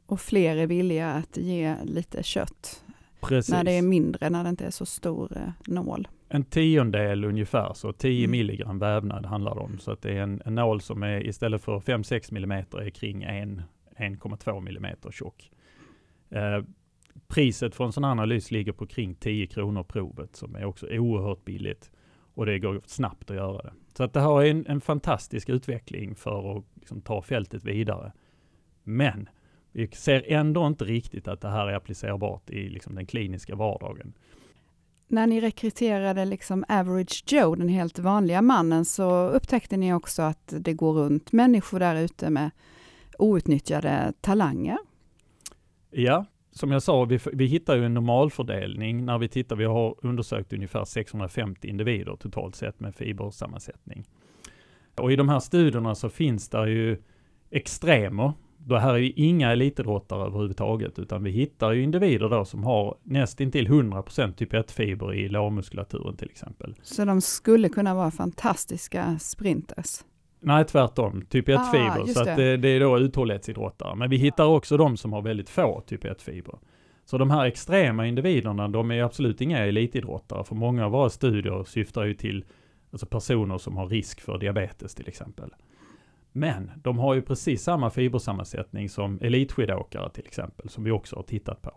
Och 0.06 0.22
fler 0.22 0.58
är 0.58 0.68
villiga 0.68 1.12
att 1.12 1.38
ge 1.38 1.76
lite 1.84 2.24
kött 2.24 2.84
Precis. 3.22 3.54
när 3.54 3.64
det 3.64 3.72
är 3.72 3.82
mindre, 3.82 4.30
när 4.30 4.44
det 4.44 4.50
inte 4.50 4.66
är 4.66 4.72
så 4.72 4.86
stor 4.86 5.38
eh, 5.38 5.74
nål. 5.74 6.08
En 6.30 6.44
tiondel 6.44 7.26
ungefär, 7.26 7.74
så 7.74 7.94
10 7.94 8.20
Mm. 8.26 8.32
milligram 8.32 8.80
vävnad 8.80 9.26
handlar 9.26 9.56
det 9.56 9.62
om. 9.62 9.80
Så 9.80 9.92
att 9.92 10.02
det 10.02 10.12
är 10.12 10.22
en, 10.22 10.42
en 10.46 10.56
nål 10.56 10.82
som 10.82 11.04
är 11.04 11.28
istället 11.28 11.62
för 11.62 11.80
5-6 11.80 12.34
millimeter 12.34 12.78
är 12.78 12.90
kring 12.90 13.24
en- 13.24 13.62
1,2 13.98 14.62
millimeter 14.62 15.12
tjock. 15.12 15.52
Eh, 16.30 16.64
priset 17.28 17.76
för 17.76 17.86
en 17.86 17.92
sån 17.92 18.04
här 18.04 18.12
analys 18.12 18.52
ligger 18.52 18.72
på 18.72 18.88
kring 18.88 19.16
10 19.16 19.48
kronor 19.48 19.84
provet 19.84 20.36
som 20.36 20.56
är 20.56 20.66
också 20.66 20.88
oerhört 20.88 21.46
billigt. 21.46 21.92
Och 22.34 22.46
det 22.46 22.60
går 22.60 22.82
snabbt 22.86 23.30
att 23.30 23.36
göra 23.36 23.62
det. 23.62 23.74
Så 23.94 24.04
att 24.04 24.14
det 24.14 24.22
här 24.22 24.42
är 24.42 24.52
en, 24.52 24.66
en 24.68 24.82
fantastisk 24.82 25.50
utveckling 25.50 26.16
för 26.16 26.58
att 26.58 26.66
liksom 26.76 27.02
ta 27.02 27.22
fältet 27.22 27.64
vidare. 27.64 28.12
Men 28.84 29.30
vi 29.72 29.88
ser 29.88 30.32
ändå 30.32 30.68
inte 30.68 30.86
riktigt 30.86 31.28
att 31.28 31.42
det 31.42 31.50
här 31.50 31.68
är 31.68 31.74
applicerbart 31.74 32.50
i 32.50 32.70
liksom 32.70 32.96
den 32.96 33.06
kliniska 33.06 33.56
vardagen. 33.56 34.14
När 35.08 35.28
ni 35.28 35.42
rekryterade 35.42 36.26
liksom 36.26 36.66
average 36.68 37.24
Joe, 37.28 37.56
den 37.56 37.70
helt 37.70 38.00
vanliga 38.00 38.42
mannen, 38.42 38.86
så 38.86 39.28
upptäckte 39.30 39.78
ni 39.78 39.94
också 39.94 40.22
att 40.22 40.54
det 40.60 40.74
går 40.74 40.94
runt 40.94 41.32
människor 41.32 41.80
där 41.80 41.96
ute 41.96 42.30
med 42.30 42.52
outnyttjade 43.22 44.14
talanger. 44.22 44.78
Ja, 45.92 46.26
som 46.52 46.72
jag 46.72 46.84
sa, 46.84 47.06
vi, 47.06 47.20
vi 47.34 47.46
hittar 47.46 47.76
ju 47.76 47.86
en 47.86 47.94
normalfördelning 47.94 49.06
när 49.06 49.18
vi 49.18 49.28
tittar. 49.28 49.56
Vi 49.56 49.66
har 49.66 49.96
undersökt 50.02 50.54
ungefär 50.54 50.86
650 50.86 51.68
individer 51.68 52.16
totalt 52.16 52.56
sett 52.56 52.80
med 52.80 52.96
fibersammansättning. 52.96 54.06
Och 54.96 55.12
i 55.12 55.16
de 55.16 55.30
här 55.30 55.40
studierna 55.40 55.96
så 55.96 56.10
finns 56.10 56.50
det 56.50 56.70
ju 56.70 56.98
extremer. 57.52 58.34
Det 58.58 58.80
här 58.80 58.94
är 58.94 58.98
ju 58.98 59.12
inga 59.16 59.52
elitidrottare 59.52 60.26
överhuvudtaget, 60.26 61.00
utan 61.00 61.24
vi 61.24 61.32
hittar 61.32 61.72
ju 61.72 61.84
individer 61.84 62.30
då 62.30 62.46
som 62.46 62.64
har 62.64 62.98
nästintill 63.04 63.68
100% 63.68 64.34
typ 64.34 64.54
1-fiber 64.54 65.14
i 65.14 65.30
lårmuskulaturen 65.30 66.18
till 66.18 66.30
exempel. 66.30 66.76
Så 66.82 67.06
de 67.06 67.22
skulle 67.22 67.70
kunna 67.70 67.96
vara 67.96 68.12
fantastiska 68.12 69.20
sprinters. 69.20 70.04
Nej, 70.44 70.66
tvärtom. 70.66 71.26
Typ 71.30 71.50
Ah, 71.50 71.52
1-fiber. 71.52 72.00
just 72.00 72.18
så 72.18 72.24
det. 72.24 72.36
det, 72.36 72.58
det 72.58 72.70
är 72.70 72.80
då 72.80 73.00
uthållighetsidrottare. 73.00 73.96
Men 73.96 74.10
vi 74.10 74.18
hittar 74.18 74.46
också 74.46 74.78
de 74.78 74.98
som 74.98 75.14
har 75.14 75.22
väldigt 75.22 75.50
få 75.50 75.82
typ 75.82 76.04
1-fiber. 76.04 76.56
Så 77.06 77.18
de 77.18 77.32
här 77.32 77.46
extrema 77.46 78.08
individerna, 78.08 78.68
de 78.68 78.92
är 78.92 79.04
absolut 79.04 79.42
inga 79.42 79.58
elitidrottare. 79.60 80.44
För 80.44 80.56
många 80.56 80.86
av 80.86 80.92
våra 80.92 81.10
studier 81.10 81.64
syftar 81.64 82.04
ju 82.04 82.14
till 82.14 82.46
alltså 82.92 83.06
personer 83.06 83.58
som 83.58 83.78
har 83.78 83.88
risk 83.88 84.22
för 84.22 84.38
diabetes 84.38 84.96
till 84.96 85.08
exempel. 85.08 85.50
Men 86.32 86.72
de 86.76 87.00
har 87.00 87.14
ju 87.14 87.22
precis 87.22 87.64
samma 87.64 87.90
fibersammansättning 87.90 88.90
som 88.90 89.20
elitskidåkare 89.22 90.10
till 90.10 90.26
exempel, 90.26 90.70
som 90.70 90.84
vi 90.84 90.92
också 90.92 91.16
har 91.16 91.24
tittat 91.24 91.62
på. 91.62 91.72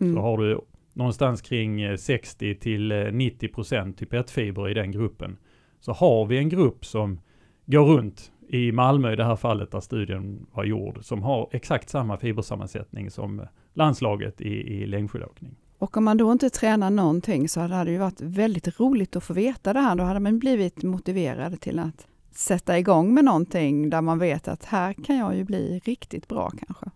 Mm. 0.00 0.14
Så 0.14 0.20
har 0.20 0.38
du 0.38 0.60
någonstans 0.92 1.42
kring 1.42 1.98
60 1.98 2.50
eh, 2.50 2.56
till 2.56 3.10
90 3.12 3.46
eh, 3.48 3.54
procent 3.54 3.98
typ 3.98 4.12
1-fiber 4.12 4.68
i 4.68 4.74
den 4.74 4.92
gruppen. 4.92 5.36
Så 5.80 5.92
har 5.92 6.26
vi 6.26 6.38
en 6.38 6.48
grupp 6.48 6.84
som 6.84 7.20
går 7.66 7.84
runt 7.84 8.32
i 8.48 8.72
Malmö 8.72 9.12
i 9.12 9.16
det 9.16 9.24
här 9.24 9.36
fallet 9.36 9.70
där 9.70 9.80
studien 9.80 10.46
var 10.52 10.64
gjord, 10.64 10.98
som 11.04 11.22
har 11.22 11.48
exakt 11.52 11.88
samma 11.88 12.16
fibersammansättning 12.16 13.10
som 13.10 13.46
landslaget 13.74 14.40
i, 14.40 14.48
i 14.48 14.86
längdskidåkning. 14.86 15.56
Och 15.78 15.96
om 15.96 16.04
man 16.04 16.16
då 16.16 16.32
inte 16.32 16.50
tränar 16.50 16.90
någonting 16.90 17.48
så 17.48 17.60
hade 17.60 17.84
det 17.84 17.90
ju 17.90 17.98
varit 17.98 18.20
väldigt 18.20 18.80
roligt 18.80 19.16
att 19.16 19.24
få 19.24 19.32
veta 19.32 19.72
det 19.72 19.80
här. 19.80 19.96
Då 19.96 20.04
hade 20.04 20.20
man 20.20 20.38
blivit 20.38 20.82
motiverad 20.82 21.60
till 21.60 21.78
att 21.78 22.06
sätta 22.30 22.78
igång 22.78 23.14
med 23.14 23.24
någonting 23.24 23.90
där 23.90 24.00
man 24.00 24.18
vet 24.18 24.48
att 24.48 24.64
här 24.64 24.92
kan 24.92 25.16
jag 25.16 25.36
ju 25.36 25.44
bli 25.44 25.80
riktigt 25.84 26.28
bra 26.28 26.50
kanske. 26.66 26.86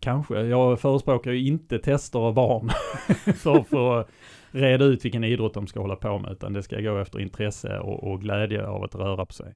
Kanske. 0.00 0.40
Jag 0.40 0.80
förespråkar 0.80 1.30
ju 1.30 1.46
inte 1.46 1.78
tester 1.78 2.18
av 2.18 2.34
barn 2.34 2.70
för, 3.36 3.62
för 3.68 4.00
att 4.00 4.08
reda 4.50 4.84
ut 4.84 5.04
vilken 5.04 5.24
idrott 5.24 5.54
de 5.54 5.66
ska 5.66 5.80
hålla 5.80 5.96
på 5.96 6.18
med, 6.18 6.32
utan 6.32 6.52
det 6.52 6.62
ska 6.62 6.80
gå 6.80 6.98
efter 6.98 7.20
intresse 7.20 7.78
och, 7.78 8.12
och 8.12 8.20
glädje 8.20 8.66
av 8.66 8.84
att 8.84 8.94
röra 8.94 9.26
på 9.26 9.32
sig. 9.32 9.54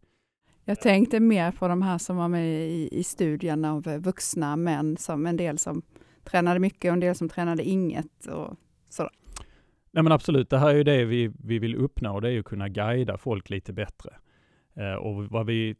Jag 0.68 0.80
tänkte 0.80 1.20
mer 1.20 1.52
på 1.52 1.68
de 1.68 1.82
här 1.82 1.98
som 1.98 2.16
var 2.16 2.28
med 2.28 2.46
i, 2.46 2.88
i 2.92 3.04
studien 3.04 3.64
av 3.64 3.82
vuxna 3.82 4.56
män, 4.56 4.96
som 4.96 5.26
en 5.26 5.36
del 5.36 5.58
som 5.58 5.82
tränade 6.24 6.60
mycket 6.60 6.88
och 6.88 6.92
en 6.92 7.00
del 7.00 7.14
som 7.14 7.28
tränade 7.28 7.62
inget. 7.62 8.26
Och 8.26 8.56
sådär. 8.88 9.12
Nej 9.90 10.02
men 10.02 10.12
absolut, 10.12 10.50
det 10.50 10.58
här 10.58 10.68
är 10.68 10.74
ju 10.74 10.84
det 10.84 11.04
vi, 11.04 11.32
vi 11.44 11.58
vill 11.58 11.74
uppnå, 11.74 12.20
det 12.20 12.28
är 12.28 12.32
ju 12.32 12.40
att 12.40 12.44
kunna 12.44 12.68
guida 12.68 13.18
folk 13.18 13.50
lite 13.50 13.72
bättre. 13.72 14.10
Eh, 14.76 14.94
och 14.94 15.24
vad 15.24 15.46
vi 15.46 15.76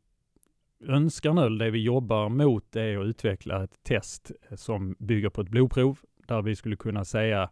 önskar 0.87 1.33
nu, 1.33 1.59
det 1.59 1.71
vi 1.71 1.83
jobbar 1.83 2.29
mot, 2.29 2.73
det 2.73 2.83
är 2.83 2.99
att 2.99 3.07
utveckla 3.07 3.65
ett 3.65 3.83
test 3.83 4.31
som 4.57 4.97
bygger 4.99 5.31
på 5.31 5.41
ett 5.41 5.49
blodprov, 5.49 5.99
där 6.27 6.43
vi 6.43 6.57
skulle 6.57 6.77
kunna 6.77 7.05
säga 7.05 7.51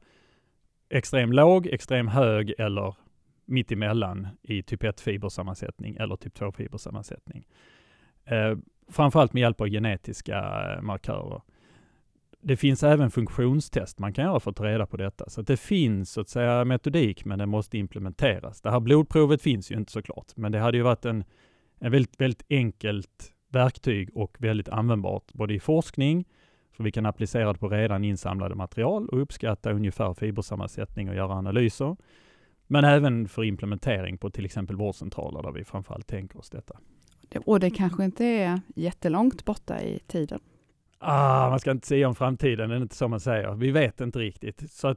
extrem 0.88 1.32
låg, 1.32 1.66
extrem 1.66 2.08
hög 2.08 2.54
eller 2.58 2.96
mitt 3.46 3.72
emellan 3.72 4.28
i 4.42 4.62
typ 4.62 4.82
1-fibersammansättning 4.82 6.02
eller 6.02 6.16
typ 6.16 6.38
2-fibersammansättning. 6.38 7.44
Eh, 8.24 8.56
framförallt 8.88 9.32
med 9.32 9.40
hjälp 9.40 9.60
av 9.60 9.68
genetiska 9.68 10.38
eh, 10.38 10.82
markörer. 10.82 11.42
Det 12.40 12.56
finns 12.56 12.82
även 12.82 13.10
funktionstest 13.10 13.98
man 13.98 14.12
kan 14.12 14.24
göra 14.24 14.40
för 14.40 14.50
att 14.50 14.56
ta 14.56 14.64
reda 14.64 14.86
på 14.86 14.96
detta. 14.96 15.30
Så 15.30 15.42
det 15.42 15.56
finns 15.56 16.10
så 16.10 16.20
att 16.20 16.28
säga 16.28 16.64
metodik, 16.64 17.24
men 17.24 17.38
den 17.38 17.48
måste 17.48 17.78
implementeras. 17.78 18.60
Det 18.60 18.70
här 18.70 18.80
blodprovet 18.80 19.42
finns 19.42 19.70
ju 19.70 19.74
inte 19.76 19.92
såklart, 19.92 20.36
men 20.36 20.52
det 20.52 20.58
hade 20.58 20.76
ju 20.76 20.82
varit 20.82 21.04
en, 21.04 21.24
en 21.78 21.92
väldigt, 21.92 22.20
väldigt 22.20 22.42
enkelt 22.50 23.32
verktyg 23.48 24.10
och 24.16 24.36
väldigt 24.38 24.68
användbart 24.68 25.32
både 25.32 25.54
i 25.54 25.60
forskning, 25.60 26.24
för 26.72 26.84
vi 26.84 26.92
kan 26.92 27.06
applicera 27.06 27.52
det 27.52 27.58
på 27.58 27.68
redan 27.68 28.04
insamlade 28.04 28.54
material 28.54 29.08
och 29.08 29.22
uppskatta 29.22 29.72
ungefär 29.72 30.14
fibersammansättning 30.14 31.08
och 31.08 31.14
göra 31.14 31.32
analyser. 31.32 31.96
Men 32.66 32.84
även 32.84 33.28
för 33.28 33.44
implementering 33.44 34.18
på 34.18 34.30
till 34.30 34.44
exempel 34.44 34.76
vårdcentraler 34.76 35.42
där 35.42 35.52
vi 35.52 35.64
framförallt 35.64 36.06
tänker 36.06 36.38
oss 36.38 36.50
detta. 36.50 36.78
Och 37.44 37.60
det 37.60 37.70
kanske 37.70 38.04
inte 38.04 38.24
är 38.24 38.60
jättelångt 38.74 39.44
borta 39.44 39.82
i 39.82 39.98
tiden? 39.98 40.40
Ah, 40.98 41.50
man 41.50 41.60
ska 41.60 41.70
inte 41.70 41.86
säga 41.86 42.08
om 42.08 42.14
framtiden, 42.14 42.68
det 42.68 42.76
är 42.76 42.82
inte 42.82 42.96
så 42.96 43.08
man 43.08 43.20
säger. 43.20 43.54
Vi 43.54 43.70
vet 43.70 44.00
inte 44.00 44.18
riktigt. 44.18 44.70
Så 44.70 44.94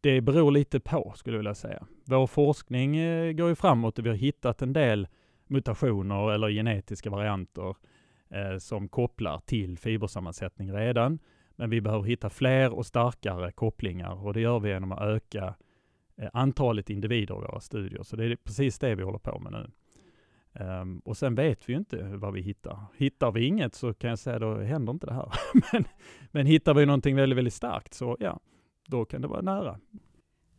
det 0.00 0.20
beror 0.20 0.50
lite 0.50 0.80
på, 0.80 1.12
skulle 1.16 1.36
jag 1.36 1.38
vilja 1.38 1.54
säga. 1.54 1.86
Vår 2.04 2.26
forskning 2.26 2.96
eh, 2.96 3.32
går 3.32 3.48
ju 3.48 3.54
framåt 3.54 3.98
och 3.98 4.04
vi 4.04 4.08
har 4.08 4.16
hittat 4.16 4.62
en 4.62 4.72
del 4.72 5.08
mutationer 5.46 6.32
eller 6.32 6.50
genetiska 6.50 7.10
varianter 7.10 7.76
eh, 8.30 8.58
som 8.58 8.88
kopplar 8.88 9.38
till 9.38 9.78
fibersammansättning 9.78 10.72
redan. 10.72 11.18
Men 11.56 11.70
vi 11.70 11.80
behöver 11.80 12.04
hitta 12.04 12.30
fler 12.30 12.72
och 12.72 12.86
starkare 12.86 13.52
kopplingar 13.52 14.26
och 14.26 14.34
det 14.34 14.40
gör 14.40 14.60
vi 14.60 14.68
genom 14.68 14.92
att 14.92 15.02
öka 15.02 15.54
Eh, 16.22 16.28
antalet 16.32 16.90
individer 16.90 17.34
i 17.34 17.38
våra 17.38 17.60
studier. 17.60 18.02
Så 18.02 18.16
det 18.16 18.24
är 18.24 18.36
precis 18.36 18.78
det 18.78 18.94
vi 18.94 19.02
håller 19.02 19.18
på 19.18 19.38
med 19.38 19.52
nu. 19.52 19.70
Um, 20.64 20.98
och 20.98 21.16
sen 21.16 21.34
vet 21.34 21.68
vi 21.68 21.72
ju 21.72 21.78
inte 21.78 22.02
vad 22.02 22.32
vi 22.32 22.40
hittar. 22.40 22.78
Hittar 22.96 23.32
vi 23.32 23.46
inget 23.46 23.74
så 23.74 23.94
kan 23.94 24.10
jag 24.10 24.18
säga 24.18 24.38
då 24.38 24.54
händer 24.54 24.92
inte 24.92 25.06
det 25.06 25.14
här. 25.14 25.32
men, 25.72 25.84
men 26.30 26.46
hittar 26.46 26.74
vi 26.74 26.86
någonting 26.86 27.16
väldigt, 27.16 27.36
väldigt 27.36 27.54
starkt 27.54 27.94
så 27.94 28.16
ja, 28.20 28.40
då 28.86 29.04
kan 29.04 29.22
det 29.22 29.28
vara 29.28 29.40
nära. 29.40 29.78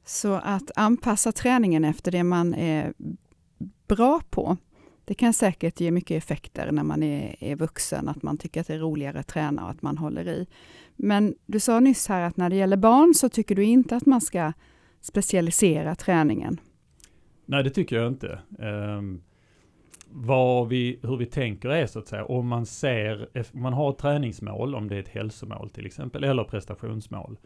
Så 0.05 0.33
att 0.33 0.71
anpassa 0.75 1.31
träningen 1.31 1.85
efter 1.85 2.11
det 2.11 2.23
man 2.23 2.53
är 2.53 2.93
bra 3.87 4.21
på, 4.29 4.57
det 5.05 5.13
kan 5.13 5.33
säkert 5.33 5.79
ge 5.79 5.91
mycket 5.91 6.23
effekter 6.23 6.71
när 6.71 6.83
man 6.83 7.03
är, 7.03 7.35
är 7.39 7.55
vuxen, 7.55 8.09
att 8.09 8.23
man 8.23 8.37
tycker 8.37 8.61
att 8.61 8.67
det 8.67 8.73
är 8.73 8.79
roligare 8.79 9.19
att 9.19 9.27
träna 9.27 9.63
och 9.63 9.69
att 9.69 9.81
man 9.81 9.97
håller 9.97 10.27
i. 10.27 10.47
Men 10.95 11.35
du 11.45 11.59
sa 11.59 11.79
nyss 11.79 12.07
här 12.07 12.21
att 12.21 12.37
när 12.37 12.49
det 12.49 12.55
gäller 12.55 12.77
barn 12.77 13.13
så 13.13 13.29
tycker 13.29 13.55
du 13.55 13.63
inte 13.63 13.95
att 13.95 14.05
man 14.05 14.21
ska 14.21 14.53
specialisera 15.03 15.95
träningen. 15.95 16.59
Nej, 17.45 17.63
det 17.63 17.69
tycker 17.69 17.95
jag 17.95 18.07
inte. 18.07 18.39
Um, 18.59 19.21
vad 20.09 20.67
vi, 20.67 20.99
hur 21.03 21.17
vi 21.17 21.25
tänker 21.25 21.69
är 21.69 21.85
så 21.85 21.99
att 21.99 22.07
säga, 22.07 22.25
om 22.25 22.47
man 22.47 22.65
ser, 22.65 23.29
om 23.53 23.61
man 23.61 23.73
har 23.73 23.89
ett 23.89 23.97
träningsmål, 23.97 24.75
om 24.75 24.87
det 24.87 24.95
är 24.95 24.99
ett 24.99 25.07
hälsomål 25.07 25.69
till 25.69 25.85
exempel, 25.85 26.23
eller 26.23 26.43
prestationsmål. 26.43 27.37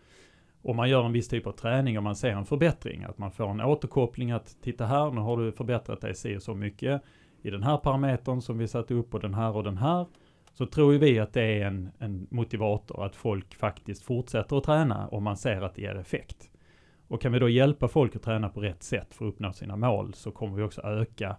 Om 0.61 0.75
man 0.75 0.89
gör 0.89 1.05
en 1.05 1.11
viss 1.11 1.27
typ 1.27 1.47
av 1.47 1.51
träning 1.51 1.97
och 1.97 2.03
man 2.03 2.15
ser 2.15 2.31
en 2.31 2.45
förbättring, 2.45 3.03
att 3.03 3.17
man 3.17 3.31
får 3.31 3.49
en 3.49 3.61
återkoppling 3.61 4.31
att 4.31 4.57
titta 4.61 4.85
här, 4.85 5.11
nu 5.11 5.21
har 5.21 5.37
du 5.37 5.51
förbättrat 5.51 6.01
dig 6.01 6.15
si 6.15 6.37
och 6.37 6.41
så 6.41 6.55
mycket 6.55 7.01
i 7.41 7.49
den 7.49 7.63
här 7.63 7.77
parametern 7.77 8.41
som 8.41 8.57
vi 8.57 8.67
satte 8.67 8.93
upp 8.93 9.13
och 9.13 9.19
den 9.19 9.33
här 9.33 9.55
och 9.55 9.63
den 9.63 9.77
här. 9.77 10.05
Så 10.53 10.65
tror 10.65 10.93
vi 10.93 11.19
att 11.19 11.33
det 11.33 11.41
är 11.41 11.65
en, 11.65 11.89
en 11.99 12.27
motivator, 12.31 13.05
att 13.05 13.15
folk 13.15 13.55
faktiskt 13.55 14.03
fortsätter 14.03 14.57
att 14.57 14.63
träna 14.63 15.07
om 15.07 15.23
man 15.23 15.37
ser 15.37 15.61
att 15.61 15.75
det 15.75 15.81
ger 15.81 15.95
effekt. 15.95 16.49
Och 17.07 17.21
kan 17.21 17.31
vi 17.31 17.39
då 17.39 17.49
hjälpa 17.49 17.87
folk 17.87 18.15
att 18.15 18.23
träna 18.23 18.49
på 18.49 18.61
rätt 18.61 18.83
sätt 18.83 19.13
för 19.13 19.25
att 19.25 19.33
uppnå 19.33 19.53
sina 19.53 19.75
mål 19.75 20.13
så 20.13 20.31
kommer 20.31 20.55
vi 20.55 20.63
också 20.63 20.81
öka 20.81 21.35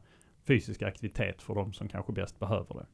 fysisk 0.46 0.82
aktivitet 0.82 1.42
för 1.42 1.54
de 1.54 1.72
som 1.72 1.88
kanske 1.88 2.12
bäst 2.12 2.38
behöver 2.38 2.74
det. 2.74 2.86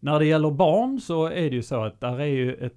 När 0.00 0.18
det 0.18 0.26
gäller 0.26 0.50
barn 0.50 1.00
så 1.00 1.26
är 1.26 1.50
det 1.50 1.56
ju 1.56 1.62
så 1.62 1.84
att 1.84 2.00
där 2.00 2.20
är 2.20 2.26
ju 2.26 2.54
ett, 2.54 2.76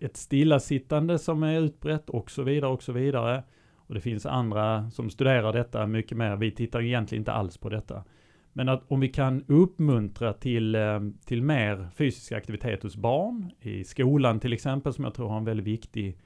ett 0.00 0.16
stillasittande 0.16 1.18
som 1.18 1.42
är 1.42 1.60
utbrett 1.60 2.10
och 2.10 2.30
så 2.30 2.42
vidare 2.42 2.70
och 2.70 2.82
så 2.82 2.92
vidare. 2.92 3.42
Och 3.76 3.94
det 3.94 4.00
finns 4.00 4.26
andra 4.26 4.90
som 4.90 5.10
studerar 5.10 5.52
detta 5.52 5.86
mycket 5.86 6.18
mer. 6.18 6.36
Vi 6.36 6.50
tittar 6.50 6.80
ju 6.80 6.88
egentligen 6.88 7.20
inte 7.20 7.32
alls 7.32 7.58
på 7.58 7.68
detta. 7.68 8.04
Men 8.52 8.68
att 8.68 8.82
om 8.88 9.00
vi 9.00 9.08
kan 9.08 9.44
uppmuntra 9.48 10.32
till, 10.32 10.74
eh, 10.74 11.00
till 11.24 11.42
mer 11.42 11.88
fysisk 11.94 12.32
aktivitet 12.32 12.82
hos 12.82 12.96
barn, 12.96 13.50
i 13.60 13.84
skolan 13.84 14.40
till 14.40 14.52
exempel, 14.52 14.92
som 14.92 15.04
jag 15.04 15.14
tror 15.14 15.28
har 15.28 15.36
en 15.36 15.44
väldigt 15.44 15.66
viktig 15.66 16.18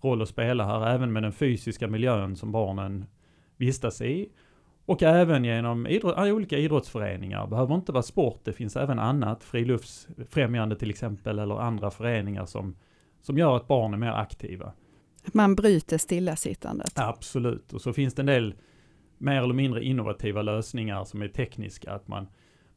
roll 0.00 0.22
att 0.22 0.28
spela 0.28 0.64
här, 0.64 0.94
även 0.94 1.12
med 1.12 1.22
den 1.22 1.32
fysiska 1.32 1.88
miljön 1.88 2.36
som 2.36 2.52
barnen 2.52 3.06
vistas 3.56 4.00
i. 4.00 4.28
Och 4.86 5.02
även 5.02 5.44
genom 5.44 5.86
idrott, 5.86 6.18
olika 6.18 6.58
idrottsföreningar. 6.58 7.46
Behöver 7.46 7.74
inte 7.74 7.92
vara 7.92 8.02
sport, 8.02 8.40
det 8.44 8.52
finns 8.52 8.76
även 8.76 8.98
annat, 8.98 9.44
friluftsfrämjande 9.44 10.76
till 10.76 10.90
exempel, 10.90 11.38
eller 11.38 11.60
andra 11.60 11.90
föreningar 11.90 12.46
som, 12.46 12.76
som 13.22 13.38
gör 13.38 13.56
att 13.56 13.68
barn 13.68 13.94
är 13.94 13.98
mer 13.98 14.12
aktiva. 14.12 14.72
Man 15.32 15.54
bryter 15.54 15.98
stillasittandet. 15.98 16.92
Absolut, 16.94 17.72
och 17.72 17.80
så 17.80 17.92
finns 17.92 18.14
det 18.14 18.22
en 18.22 18.26
del 18.26 18.54
mer 19.18 19.42
eller 19.42 19.54
mindre 19.54 19.84
innovativa 19.84 20.42
lösningar 20.42 21.04
som 21.04 21.22
är 21.22 21.28
tekniska, 21.28 21.92
att 21.92 22.08
man, 22.08 22.26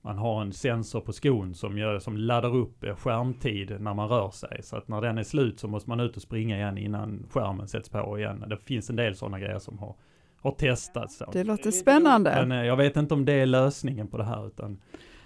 man 0.05 0.17
har 0.17 0.41
en 0.41 0.53
sensor 0.53 1.01
på 1.01 1.13
skon 1.13 1.53
som, 1.53 1.77
gör, 1.77 1.99
som 1.99 2.17
laddar 2.17 2.55
upp 2.55 2.85
skärmtid 2.97 3.75
när 3.79 3.93
man 3.93 4.09
rör 4.09 4.29
sig. 4.31 4.59
Så 4.63 4.77
att 4.77 4.87
när 4.87 5.01
den 5.01 5.17
är 5.17 5.23
slut 5.23 5.59
så 5.59 5.67
måste 5.67 5.89
man 5.89 5.99
ut 5.99 6.15
och 6.15 6.21
springa 6.21 6.57
igen 6.57 6.77
innan 6.77 7.25
skärmen 7.29 7.67
sätts 7.67 7.89
på 7.89 8.19
igen. 8.19 8.45
Det 8.49 8.57
finns 8.57 8.89
en 8.89 8.95
del 8.95 9.15
sådana 9.15 9.39
grejer 9.39 9.59
som 9.59 9.79
har 9.79 9.95
har 10.43 10.51
testats. 10.51 11.21
Det 11.31 11.43
låter 11.43 11.71
spännande. 11.71 12.45
Men 12.45 12.51
eh, 12.51 12.65
jag 12.65 12.77
vet 12.77 12.97
inte 12.97 13.13
om 13.13 13.25
det 13.25 13.33
är 13.33 13.45
lösningen 13.45 14.07
på 14.07 14.17
det 14.17 14.23
här, 14.23 14.47
utan 14.47 14.81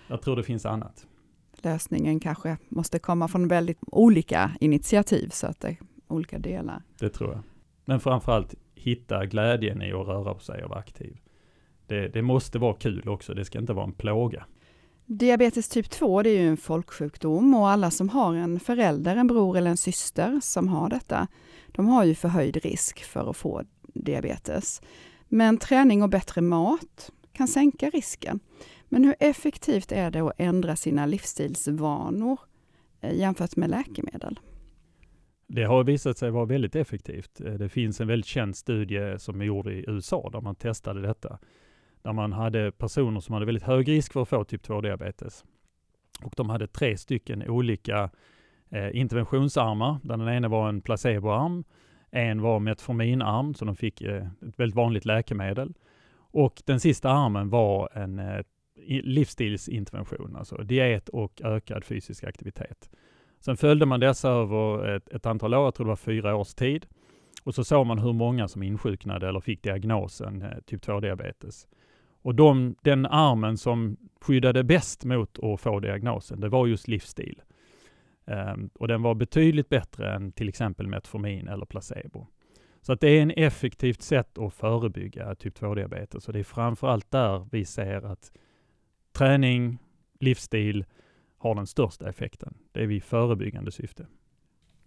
jag 0.08 0.22
tror 0.22 0.36
det 0.36 0.44
finns 0.44 0.66
annat. 0.66 1.08
Lösningen 1.62 2.20
kanske 2.20 2.58
måste 2.70 3.00
komma 3.00 3.28
från 3.28 3.48
väldigt 3.48 3.80
olika 3.92 4.52
initiativ, 4.60 5.30
så 5.30 5.48
att 5.48 5.60
det 5.60 5.68
är 5.68 5.78
olika 6.08 6.40
delar. 6.40 6.82
Det 7.00 7.10
tror 7.10 7.32
jag. 7.32 7.42
Men 7.86 8.00
framförallt 8.00 8.56
hitta 8.76 9.26
glädjen 9.26 9.82
i 9.82 9.92
att 9.92 10.08
röra 10.08 10.34
på 10.34 10.40
sig 10.40 10.64
och 10.64 10.70
vara 10.70 10.80
aktiv. 10.80 11.18
Det, 11.88 12.08
det 12.08 12.22
måste 12.22 12.60
vara 12.60 12.74
kul 12.74 13.10
också, 13.10 13.34
det 13.34 13.46
ska 13.46 13.60
inte 13.60 13.74
vara 13.74 13.86
en 13.86 13.94
plåga. 13.94 14.46
Diabetes 15.10 15.70
typ 15.70 15.90
2 15.90 16.24
det 16.24 16.30
är 16.30 16.42
ju 16.42 16.48
en 16.48 16.58
folksjukdom 16.58 17.56
och 17.56 17.70
alla 17.70 17.92
som 17.92 18.10
har 18.10 18.36
en 18.36 18.60
förälder, 18.60 19.16
en 19.16 19.28
bror 19.28 19.58
eller 19.58 19.72
en 19.72 19.78
syster 19.78 20.40
som 20.42 20.68
har 20.68 20.90
detta, 20.90 21.28
de 21.68 21.88
har 21.88 22.04
ju 22.04 22.16
förhöjd 22.16 22.58
risk 22.58 23.04
för 23.04 23.30
att 23.30 23.38
få 23.38 23.64
diabetes. 23.94 24.82
Men 25.28 25.58
träning 25.58 26.04
och 26.04 26.10
bättre 26.10 26.42
mat 26.42 27.12
kan 27.34 27.48
sänka 27.48 27.90
risken. 27.90 28.40
Men 28.90 29.04
hur 29.04 29.16
effektivt 29.20 29.92
är 29.92 30.12
det 30.12 30.20
att 30.20 30.34
ändra 30.38 30.76
sina 30.76 31.06
livsstilsvanor 31.06 32.40
eh, 33.02 33.16
jämfört 33.16 33.56
med 33.56 33.70
läkemedel? 33.70 34.40
Det 35.48 35.64
har 35.64 35.84
visat 35.84 36.18
sig 36.18 36.32
vara 36.32 36.46
väldigt 36.46 36.76
effektivt. 36.76 37.42
Eh, 37.42 37.54
det 37.54 37.70
finns 37.70 38.02
en 38.02 38.08
väldigt 38.08 38.26
känd 38.26 38.56
studie 38.56 39.20
som 39.20 39.42
är 39.42 39.46
gjord 39.46 39.68
i 39.68 39.86
USA 39.88 40.30
där 40.32 40.42
man 40.42 40.56
testade 40.56 41.02
detta. 41.02 41.40
Där 42.02 42.14
man 42.14 42.34
hade 42.34 42.72
personer 42.72 43.20
som 43.20 43.34
hade 43.34 43.46
väldigt 43.46 43.64
hög 43.64 43.88
risk 43.88 44.14
för 44.14 44.22
att 44.22 44.30
få 44.30 44.44
typ 44.44 44.68
2-diabetes. 44.68 45.46
Och 46.24 46.34
de 46.38 46.50
hade 46.50 46.68
tre 46.68 46.98
stycken 46.98 47.50
olika 47.50 48.10
eh, 48.70 48.98
interventionsarmar, 48.98 49.98
där 50.04 50.18
den 50.18 50.30
ena 50.30 50.48
var 50.48 50.70
en 50.70 50.82
placeboarm, 50.82 51.64
en 52.12 52.42
var 52.42 52.60
metforminarm, 52.60 53.54
så 53.54 53.66
de 53.66 53.76
fick 53.76 54.02
eh, 54.02 54.26
ett 54.48 54.60
väldigt 54.60 54.76
vanligt 54.76 55.06
läkemedel. 55.06 55.74
Och 56.32 56.62
den 56.66 56.80
sista 56.80 57.10
armen 57.12 57.50
var 57.50 57.90
en 57.94 58.20
eh, 58.20 58.42
livsstilsintervention, 59.04 60.36
alltså 60.36 60.58
diet 60.58 61.10
och 61.10 61.42
ökad 61.44 61.84
fysisk 61.84 62.24
aktivitet. 62.24 62.90
Sen 63.40 63.58
följde 63.58 63.86
man 63.86 64.00
dessa 64.00 64.30
över 64.30 64.96
ett, 64.96 65.10
ett 65.10 65.26
antal 65.26 65.54
år, 65.54 65.64
jag 65.64 65.76
tror 65.76 65.86
det 65.86 65.90
var 65.90 65.96
fyra 65.96 66.36
års 66.36 66.54
tid. 66.54 66.86
Och 67.48 67.56
så 67.56 67.64
såg 67.64 67.88
man 67.88 68.00
hur 68.00 68.14
många 68.14 68.48
som 68.48 68.64
insjuknade 68.64 69.28
eller 69.28 69.40
fick 69.40 69.64
diagnosen 69.64 70.42
eh, 70.42 70.60
typ 70.66 70.86
2-diabetes. 70.86 71.68
Och 72.22 72.36
de, 72.36 72.76
den 72.82 73.06
armen 73.06 73.58
som 73.58 73.98
skyddade 74.22 74.64
bäst 74.64 75.06
mot 75.06 75.40
att 75.44 75.62
få 75.62 75.80
diagnosen, 75.80 76.40
det 76.40 76.50
var 76.50 76.68
just 76.68 76.88
livsstil. 76.88 77.42
Um, 78.26 78.70
och 78.74 78.88
den 78.88 79.02
var 79.02 79.16
betydligt 79.16 79.70
bättre 79.70 80.16
än 80.16 80.32
till 80.32 80.50
exempel 80.50 80.88
Metformin 80.88 81.48
eller 81.48 81.66
placebo. 81.66 82.28
Så 82.82 82.94
att 82.94 83.02
det 83.02 83.10
är 83.10 83.22
en 83.22 83.32
effektivt 83.32 84.02
sätt 84.02 84.38
att 84.38 84.54
förebygga 84.54 85.36
typ 85.36 85.60
2-diabetes 85.60 86.28
och 86.28 86.34
det 86.34 86.40
är 86.40 86.44
framförallt 86.44 87.12
där 87.12 87.48
vi 87.52 87.66
ser 87.66 88.06
att 88.06 88.32
träning, 89.12 89.78
livsstil 90.20 90.86
har 91.38 91.56
den 91.56 91.68
största 91.68 92.10
effekten. 92.10 92.58
Det 92.72 92.84
är 92.84 92.88
vid 92.88 93.04
förebyggande 93.04 93.72
syfte. 93.72 94.08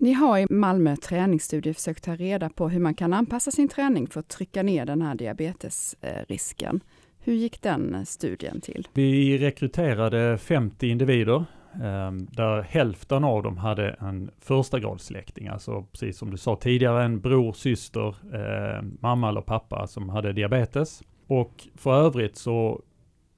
Ni 0.00 0.12
har 0.12 0.38
i 0.38 0.46
Malmö 0.50 0.96
träningsstudie 0.96 1.74
försökt 1.74 2.04
ta 2.04 2.14
reda 2.14 2.48
på 2.48 2.68
hur 2.68 2.80
man 2.80 2.94
kan 2.94 3.12
anpassa 3.12 3.50
sin 3.50 3.68
träning 3.68 4.06
för 4.06 4.20
att 4.20 4.28
trycka 4.28 4.62
ner 4.62 4.86
den 4.86 5.02
här 5.02 5.14
diabetesrisken. 5.14 6.80
Hur 7.18 7.34
gick 7.34 7.62
den 7.62 7.94
eh, 7.94 8.02
studien 8.02 8.60
till? 8.60 8.88
Vi 8.92 9.38
rekryterade 9.38 10.38
50 10.38 10.88
individer 10.88 11.44
ehm, 11.82 12.26
där 12.30 12.62
hälften 12.62 13.24
av 13.24 13.42
dem 13.42 13.56
hade 13.56 13.90
en 13.90 14.30
förstagradssläkting, 14.38 15.48
alltså 15.48 15.82
precis 15.82 16.18
som 16.18 16.30
du 16.30 16.36
sa 16.36 16.56
tidigare, 16.56 17.04
en 17.04 17.20
bror, 17.20 17.52
syster, 17.52 18.16
ehm, 18.34 18.98
mamma 19.00 19.28
eller 19.28 19.40
pappa 19.40 19.86
som 19.86 20.08
hade 20.08 20.32
diabetes. 20.32 21.02
Och 21.26 21.68
för 21.74 21.94
övrigt 21.94 22.36
så 22.36 22.82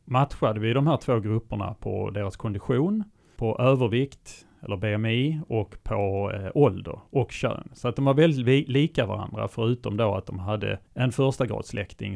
matchade 0.05 0.61
vi 0.61 0.73
de 0.73 0.87
här 0.87 0.97
två 0.97 1.21
grupperna 1.21 1.75
på 1.81 2.11
deras 2.11 2.37
kondition, 2.37 3.05
på 3.37 3.59
övervikt, 3.59 4.47
eller 4.63 4.77
BMI, 4.77 5.41
och 5.49 5.77
på 5.83 6.33
eh, 6.35 6.51
ålder 6.55 6.99
och 7.11 7.33
kön. 7.33 7.69
Så 7.73 7.89
att 7.89 7.97
de 7.97 8.05
var 8.05 8.15
väldigt 8.15 8.69
lika 8.69 9.07
varandra, 9.07 9.49
förutom 9.49 9.97
då 9.97 10.15
att 10.15 10.27
de 10.27 10.39
hade 10.39 10.79
en 10.95 11.13
första 11.13 11.47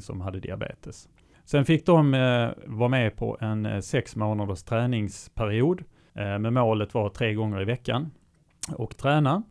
som 0.00 0.20
hade 0.20 0.40
diabetes. 0.40 1.08
Sen 1.44 1.64
fick 1.64 1.86
de 1.86 2.14
eh, 2.14 2.50
vara 2.66 2.88
med 2.88 3.16
på 3.16 3.38
en 3.40 3.66
eh, 3.66 3.80
sex 3.80 4.16
månaders 4.16 4.62
träningsperiod, 4.62 5.84
eh, 6.14 6.38
med 6.38 6.52
målet 6.52 6.94
var 6.94 7.08
tre 7.08 7.34
gånger 7.34 7.62
i 7.62 7.64
veckan 7.64 8.10
och 8.76 8.96
träna. 8.96 9.42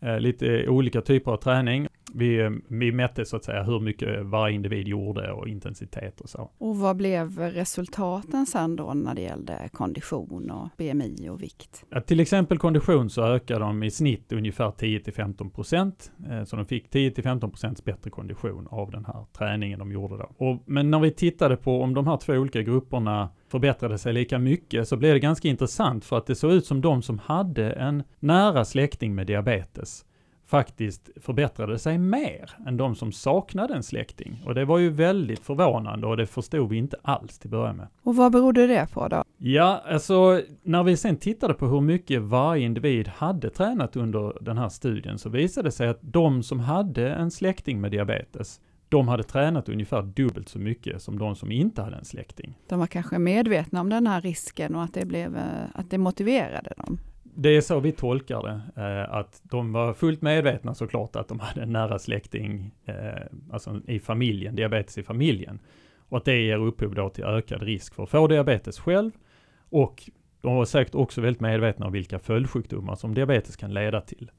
Eh, 0.00 0.20
lite 0.20 0.68
olika 0.68 1.00
typer 1.00 1.30
av 1.30 1.36
träning 1.36 1.88
vi, 2.14 2.60
vi 2.68 2.92
mätte 2.92 3.24
så 3.24 3.36
att 3.36 3.44
säga 3.44 3.62
hur 3.62 3.80
mycket 3.80 4.26
varje 4.26 4.54
individ 4.54 4.88
gjorde 4.88 5.32
och 5.32 5.48
intensitet 5.48 6.20
och 6.20 6.28
så. 6.28 6.50
Och 6.58 6.76
vad 6.76 6.96
blev 6.96 7.38
resultaten 7.38 8.46
sen 8.46 8.76
då 8.76 8.94
när 8.94 9.14
det 9.14 9.22
gällde 9.22 9.68
kondition 9.72 10.50
och 10.50 10.68
BMI 10.76 11.28
och 11.28 11.42
vikt? 11.42 11.84
Ja, 11.90 12.00
till 12.00 12.20
exempel 12.20 12.58
kondition 12.58 13.10
så 13.10 13.24
ökade 13.24 13.60
de 13.60 13.82
i 13.82 13.90
snitt 13.90 14.32
ungefär 14.32 14.70
10-15 14.70 15.50
procent. 15.50 16.12
Eh, 16.30 16.44
så 16.44 16.56
de 16.56 16.66
fick 16.66 16.94
10-15 16.94 17.50
procents 17.50 17.84
bättre 17.84 18.10
kondition 18.10 18.68
av 18.70 18.90
den 18.90 19.04
här 19.04 19.24
träningen 19.38 19.78
de 19.78 19.92
gjorde 19.92 20.16
då. 20.16 20.46
Och, 20.46 20.62
men 20.66 20.90
när 20.90 20.98
vi 21.00 21.10
tittade 21.10 21.56
på 21.56 21.82
om 21.82 21.94
de 21.94 22.06
här 22.06 22.16
två 22.16 22.32
olika 22.32 22.62
grupperna 22.62 23.28
förbättrade 23.48 23.98
sig 23.98 24.12
lika 24.12 24.38
mycket 24.38 24.88
så 24.88 24.96
blev 24.96 25.14
det 25.14 25.20
ganska 25.20 25.48
intressant 25.48 26.04
för 26.04 26.18
att 26.18 26.26
det 26.26 26.34
såg 26.34 26.52
ut 26.52 26.66
som 26.66 26.80
de 26.80 27.02
som 27.02 27.18
hade 27.18 27.72
en 27.72 28.02
nära 28.20 28.64
släkting 28.64 29.14
med 29.14 29.26
diabetes 29.26 30.04
faktiskt 30.52 31.10
förbättrade 31.16 31.78
sig 31.78 31.98
mer 31.98 32.50
än 32.66 32.76
de 32.76 32.94
som 32.94 33.12
saknade 33.12 33.74
en 33.74 33.82
släkting. 33.82 34.42
Och 34.46 34.54
det 34.54 34.64
var 34.64 34.78
ju 34.78 34.90
väldigt 34.90 35.40
förvånande 35.40 36.06
och 36.06 36.16
det 36.16 36.26
förstod 36.26 36.70
vi 36.70 36.76
inte 36.76 36.96
alls 37.02 37.38
till 37.38 37.50
början 37.50 37.76
med. 37.76 37.86
Och 38.02 38.16
vad 38.16 38.32
berodde 38.32 38.66
det 38.66 38.86
på 38.92 39.08
då? 39.08 39.24
Ja, 39.36 39.82
alltså 39.86 40.40
när 40.62 40.82
vi 40.82 40.96
sen 40.96 41.16
tittade 41.16 41.54
på 41.54 41.66
hur 41.66 41.80
mycket 41.80 42.22
varje 42.22 42.64
individ 42.64 43.08
hade 43.08 43.50
tränat 43.50 43.96
under 43.96 44.36
den 44.40 44.58
här 44.58 44.68
studien 44.68 45.18
så 45.18 45.28
visade 45.28 45.68
det 45.68 45.72
sig 45.72 45.88
att 45.88 45.98
de 46.00 46.42
som 46.42 46.60
hade 46.60 47.08
en 47.08 47.30
släkting 47.30 47.80
med 47.80 47.90
diabetes, 47.90 48.60
de 48.88 49.08
hade 49.08 49.22
tränat 49.22 49.68
ungefär 49.68 50.02
dubbelt 50.02 50.48
så 50.48 50.58
mycket 50.58 51.02
som 51.02 51.18
de 51.18 51.36
som 51.36 51.52
inte 51.52 51.82
hade 51.82 51.96
en 51.96 52.04
släkting. 52.04 52.54
De 52.68 52.78
var 52.78 52.86
kanske 52.86 53.18
medvetna 53.18 53.80
om 53.80 53.88
den 53.88 54.06
här 54.06 54.20
risken 54.20 54.74
och 54.74 54.82
att 54.82 54.94
det, 54.94 55.04
blev, 55.06 55.36
eh, 55.36 55.42
att 55.74 55.90
det 55.90 55.98
motiverade 55.98 56.72
dem? 56.76 56.98
Det 57.34 57.48
är 57.48 57.60
så 57.60 57.80
vi 57.80 57.92
tolkar 57.92 58.42
det, 58.42 58.82
eh, 58.82 59.14
att 59.14 59.40
de 59.42 59.72
var 59.72 59.94
fullt 59.94 60.22
medvetna 60.22 60.74
såklart 60.74 61.16
att 61.16 61.28
de 61.28 61.40
hade 61.40 61.62
en 61.62 61.72
nära 61.72 61.98
släkting, 61.98 62.70
eh, 62.84 62.94
alltså 63.52 63.80
i 63.86 64.00
familjen, 64.00 64.56
diabetes 64.56 64.98
i 64.98 65.02
familjen. 65.02 65.58
Och 66.08 66.18
att 66.18 66.24
det 66.24 66.36
ger 66.36 66.58
upphov 66.58 66.94
då 66.94 67.08
till 67.08 67.24
ökad 67.24 67.62
risk 67.62 67.94
för 67.94 68.02
att 68.02 68.10
få 68.10 68.26
diabetes 68.26 68.78
själv. 68.78 69.10
Och 69.70 70.10
de 70.40 70.54
var 70.56 70.64
säkert 70.64 70.94
också 70.94 71.20
väldigt 71.20 71.40
medvetna 71.40 71.86
om 71.86 71.92
vilka 71.92 72.18
följdsjukdomar 72.18 72.94
som 72.94 73.14
diabetes 73.14 73.56
kan 73.56 73.74
leda 73.74 74.00
till. 74.00 74.30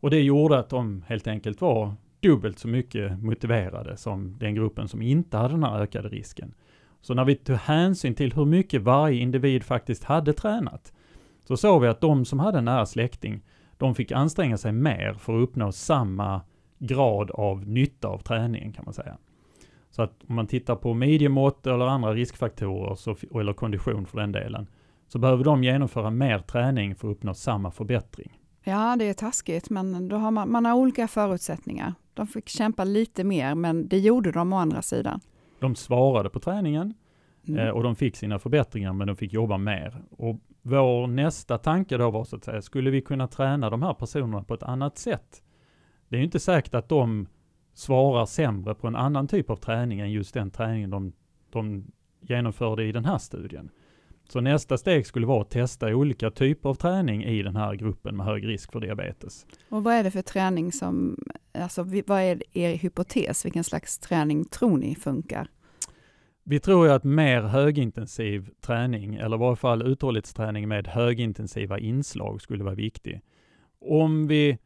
Och 0.00 0.10
det 0.10 0.20
gjorde 0.20 0.58
att 0.58 0.68
de 0.68 1.04
helt 1.06 1.26
enkelt 1.26 1.60
var 1.60 1.94
dubbelt 2.20 2.58
så 2.58 2.68
mycket 2.68 3.22
motiverade 3.22 3.96
som 3.96 4.38
den 4.38 4.54
gruppen 4.54 4.88
som 4.88 5.02
inte 5.02 5.36
hade 5.36 5.54
den 5.54 5.64
här 5.64 5.80
ökade 5.80 6.08
risken. 6.08 6.54
Så 7.00 7.14
när 7.14 7.24
vi 7.24 7.34
tog 7.34 7.56
hänsyn 7.56 8.14
till 8.14 8.32
hur 8.32 8.44
mycket 8.44 8.82
varje 8.82 9.20
individ 9.20 9.64
faktiskt 9.64 10.04
hade 10.04 10.32
tränat, 10.32 10.92
så 11.48 11.56
såg 11.56 11.82
vi 11.82 11.88
att 11.88 12.00
de 12.00 12.24
som 12.24 12.40
hade 12.40 12.58
en 12.58 12.64
nära 12.64 12.86
släkting, 12.86 13.42
de 13.76 13.94
fick 13.94 14.12
anstränga 14.12 14.58
sig 14.58 14.72
mer 14.72 15.14
för 15.14 15.36
att 15.36 15.42
uppnå 15.42 15.72
samma 15.72 16.40
grad 16.78 17.30
av 17.30 17.68
nytta 17.68 18.08
av 18.08 18.18
träningen 18.18 18.72
kan 18.72 18.84
man 18.84 18.94
säga. 18.94 19.16
Så 19.90 20.02
att 20.02 20.24
om 20.28 20.34
man 20.34 20.46
tittar 20.46 20.76
på 20.76 20.94
midjemått 20.94 21.66
eller 21.66 21.86
andra 21.86 22.14
riskfaktorer, 22.14 22.94
så, 22.94 23.16
eller 23.40 23.52
kondition 23.52 24.06
för 24.06 24.20
den 24.20 24.32
delen, 24.32 24.66
så 25.06 25.18
behöver 25.18 25.44
de 25.44 25.64
genomföra 25.64 26.10
mer 26.10 26.38
träning 26.38 26.94
för 26.94 27.08
att 27.08 27.16
uppnå 27.16 27.34
samma 27.34 27.70
förbättring. 27.70 28.38
Ja, 28.64 28.96
det 28.98 29.04
är 29.04 29.14
taskigt, 29.14 29.70
men 29.70 30.08
då 30.08 30.16
har 30.16 30.30
man, 30.30 30.52
man 30.52 30.64
har 30.64 30.74
olika 30.74 31.08
förutsättningar. 31.08 31.94
De 32.14 32.26
fick 32.26 32.48
kämpa 32.48 32.84
lite 32.84 33.24
mer, 33.24 33.54
men 33.54 33.88
det 33.88 33.98
gjorde 33.98 34.32
de 34.32 34.52
å 34.52 34.56
andra 34.56 34.82
sidan. 34.82 35.20
De 35.60 35.74
svarade 35.74 36.30
på 36.30 36.40
träningen 36.40 36.94
mm. 37.48 37.66
Eh, 37.66 37.68
och 37.68 37.82
de 37.82 37.96
fick 37.96 38.16
sina 38.16 38.38
förbättringar, 38.38 38.92
men 38.92 39.06
de 39.06 39.16
fick 39.16 39.32
jobba 39.32 39.58
mer. 39.58 40.02
Och 40.10 40.40
vår 40.62 41.06
nästa 41.06 41.58
tanke 41.58 41.96
då 41.96 42.10
var 42.10 42.24
så 42.24 42.36
att 42.36 42.44
säga, 42.44 42.62
skulle 42.62 42.90
vi 42.90 43.00
kunna 43.00 43.28
träna 43.28 43.70
de 43.70 43.82
här 43.82 43.94
personerna 43.94 44.42
på 44.42 44.54
ett 44.54 44.62
annat 44.62 44.98
sätt? 44.98 45.42
Det 46.08 46.16
är 46.16 46.18
ju 46.18 46.24
inte 46.24 46.40
säkert 46.40 46.74
att 46.74 46.88
de 46.88 47.26
svarar 47.74 48.26
sämre 48.26 48.74
på 48.74 48.86
en 48.86 48.96
annan 48.96 49.28
typ 49.28 49.50
av 49.50 49.56
träning 49.56 50.00
än 50.00 50.12
just 50.12 50.34
den 50.34 50.50
träningen 50.50 50.90
de, 50.90 51.12
de 51.50 51.84
genomförde 52.20 52.84
i 52.84 52.92
den 52.92 53.04
här 53.04 53.18
studien. 53.18 53.70
Så 54.28 54.40
nästa 54.40 54.78
steg 54.78 55.06
skulle 55.06 55.26
vara 55.26 55.42
att 55.42 55.50
testa 55.50 55.86
olika 55.86 56.30
typer 56.30 56.68
av 56.68 56.74
träning 56.74 57.24
i 57.24 57.42
den 57.42 57.56
här 57.56 57.74
gruppen 57.74 58.16
med 58.16 58.26
hög 58.26 58.48
risk 58.48 58.72
för 58.72 58.80
diabetes. 58.80 59.46
Och 59.68 59.84
vad 59.84 59.94
är 59.94 60.04
det 60.04 60.10
för 60.10 60.22
träning 60.22 60.72
som, 60.72 61.18
alltså 61.52 61.82
vad 61.82 62.20
är 62.20 62.42
er 62.52 62.76
hypotes? 62.76 63.44
Vilken 63.44 63.64
slags 63.64 63.98
träning 63.98 64.44
tror 64.44 64.78
ni 64.78 64.94
funkar? 64.94 65.48
Vi 66.50 66.60
tror 66.60 66.86
ju 66.86 66.92
att 66.92 67.04
mer 67.04 67.42
högintensiv 67.42 68.50
träning, 68.60 69.14
eller 69.14 69.36
i 69.36 69.38
varje 69.38 69.56
fall 69.56 69.82
uthållighetsträning 69.82 70.68
med 70.68 70.86
högintensiva 70.86 71.78
inslag 71.78 72.42
skulle 72.42 72.64
vara 72.64 72.74
viktig. 72.74 73.20
Om 73.80 74.26
vi 74.26 74.58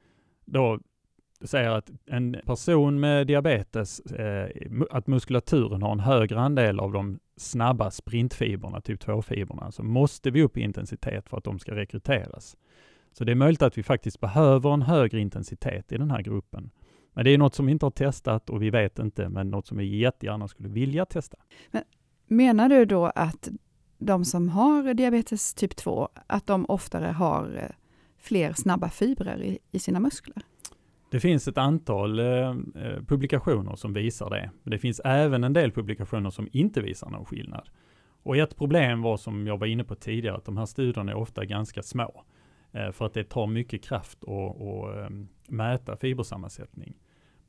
då 0.45 0.79
säger 1.45 1.71
att 1.71 1.90
en 2.07 2.37
person 2.47 3.01
med 3.01 3.27
diabetes, 3.27 4.01
eh, 4.01 4.49
att 4.90 5.07
muskulaturen 5.07 5.83
har 5.83 5.92
en 5.92 6.01
högre 6.01 6.40
andel 6.40 6.81
av 6.81 6.92
de 6.92 7.18
snabba 7.37 7.90
sprintfibrerna, 7.90 8.81
typ 8.81 9.01
2-fibrerna, 9.01 9.71
så 9.73 9.83
måste 9.83 10.31
vi 10.31 10.42
upp 10.42 10.57
i 10.57 10.61
intensitet 10.61 11.29
för 11.29 11.37
att 11.37 11.45
de 11.45 11.59
ska 11.59 11.75
rekryteras. 11.75 12.57
Så 13.12 13.25
det 13.25 13.33
är 13.33 13.37
möjligt 13.37 13.62
att 13.62 13.79
vi 13.79 13.83
faktiskt 13.83 14.21
behöver 14.21 14.75
en 14.75 14.83
högre 14.83 15.21
intensitet 15.21 15.92
i 15.92 15.97
den 15.97 16.11
här 16.11 16.23
gruppen. 16.23 16.71
Men 17.12 17.25
det 17.25 17.31
är 17.31 17.38
något 17.38 17.55
som 17.55 17.66
vi 17.66 17.72
inte 17.72 17.87
har 17.87 17.90
testat 17.90 18.51
och 18.51 18.62
vi 18.62 18.70
vet 18.70 18.98
inte, 18.98 19.29
men 19.29 19.51
något 19.51 19.66
som 19.66 19.79
vi 19.79 19.96
jättegärna 19.96 20.48
skulle 20.48 20.68
vilja 20.68 21.05
testa. 21.05 21.37
Men 21.70 21.83
menar 22.27 22.68
du 22.68 22.85
då 22.85 23.07
att 23.07 23.48
de 23.98 24.25
som 24.25 24.48
har 24.48 24.94
diabetes 24.94 25.55
typ 25.55 25.77
2, 25.77 26.09
att 26.27 26.46
de 26.46 26.66
oftare 26.68 27.07
har 27.07 27.57
eh, 27.57 27.77
fler 28.18 28.53
snabba 28.53 28.88
fibrer 28.88 29.42
i, 29.42 29.59
i 29.70 29.79
sina 29.79 30.01
muskler? 30.01 30.42
Det 31.11 31.20
finns 31.20 31.48
ett 31.48 31.59
antal 31.59 32.18
eh, 32.18 32.27
eh, 32.27 33.03
publikationer 33.07 33.77
som 33.77 33.92
visar 33.92 34.31
det. 34.31 34.51
Men 34.62 34.70
det 34.70 34.79
finns 34.79 35.01
även 35.05 35.44
en 35.44 35.53
del 35.53 35.72
publikationer 35.72 36.31
som 36.31 36.48
inte 36.53 36.81
visar 36.81 37.11
någon 37.11 37.25
skillnad. 37.25 37.68
Och 38.22 38.37
ett 38.37 38.57
problem 38.57 39.03
var 39.03 39.16
som 39.16 39.46
jag 39.46 39.59
var 39.59 39.66
inne 39.66 39.85
på 39.85 39.94
tidigare, 39.94 40.37
att 40.37 40.44
de 40.44 40.57
här 40.57 40.66
studierna 40.66 41.12
är 41.12 41.16
ofta 41.16 41.44
ganska 41.44 41.83
små. 41.83 42.25
Eh, 42.72 42.90
för 42.90 43.07
att 43.07 43.14
det 43.14 43.25
tar 43.25 43.46
mycket 43.46 43.85
kraft 43.85 44.18
att 44.25 44.96
ehm, 44.96 45.29
mäta 45.48 45.96
fibersammansättning. 45.96 46.94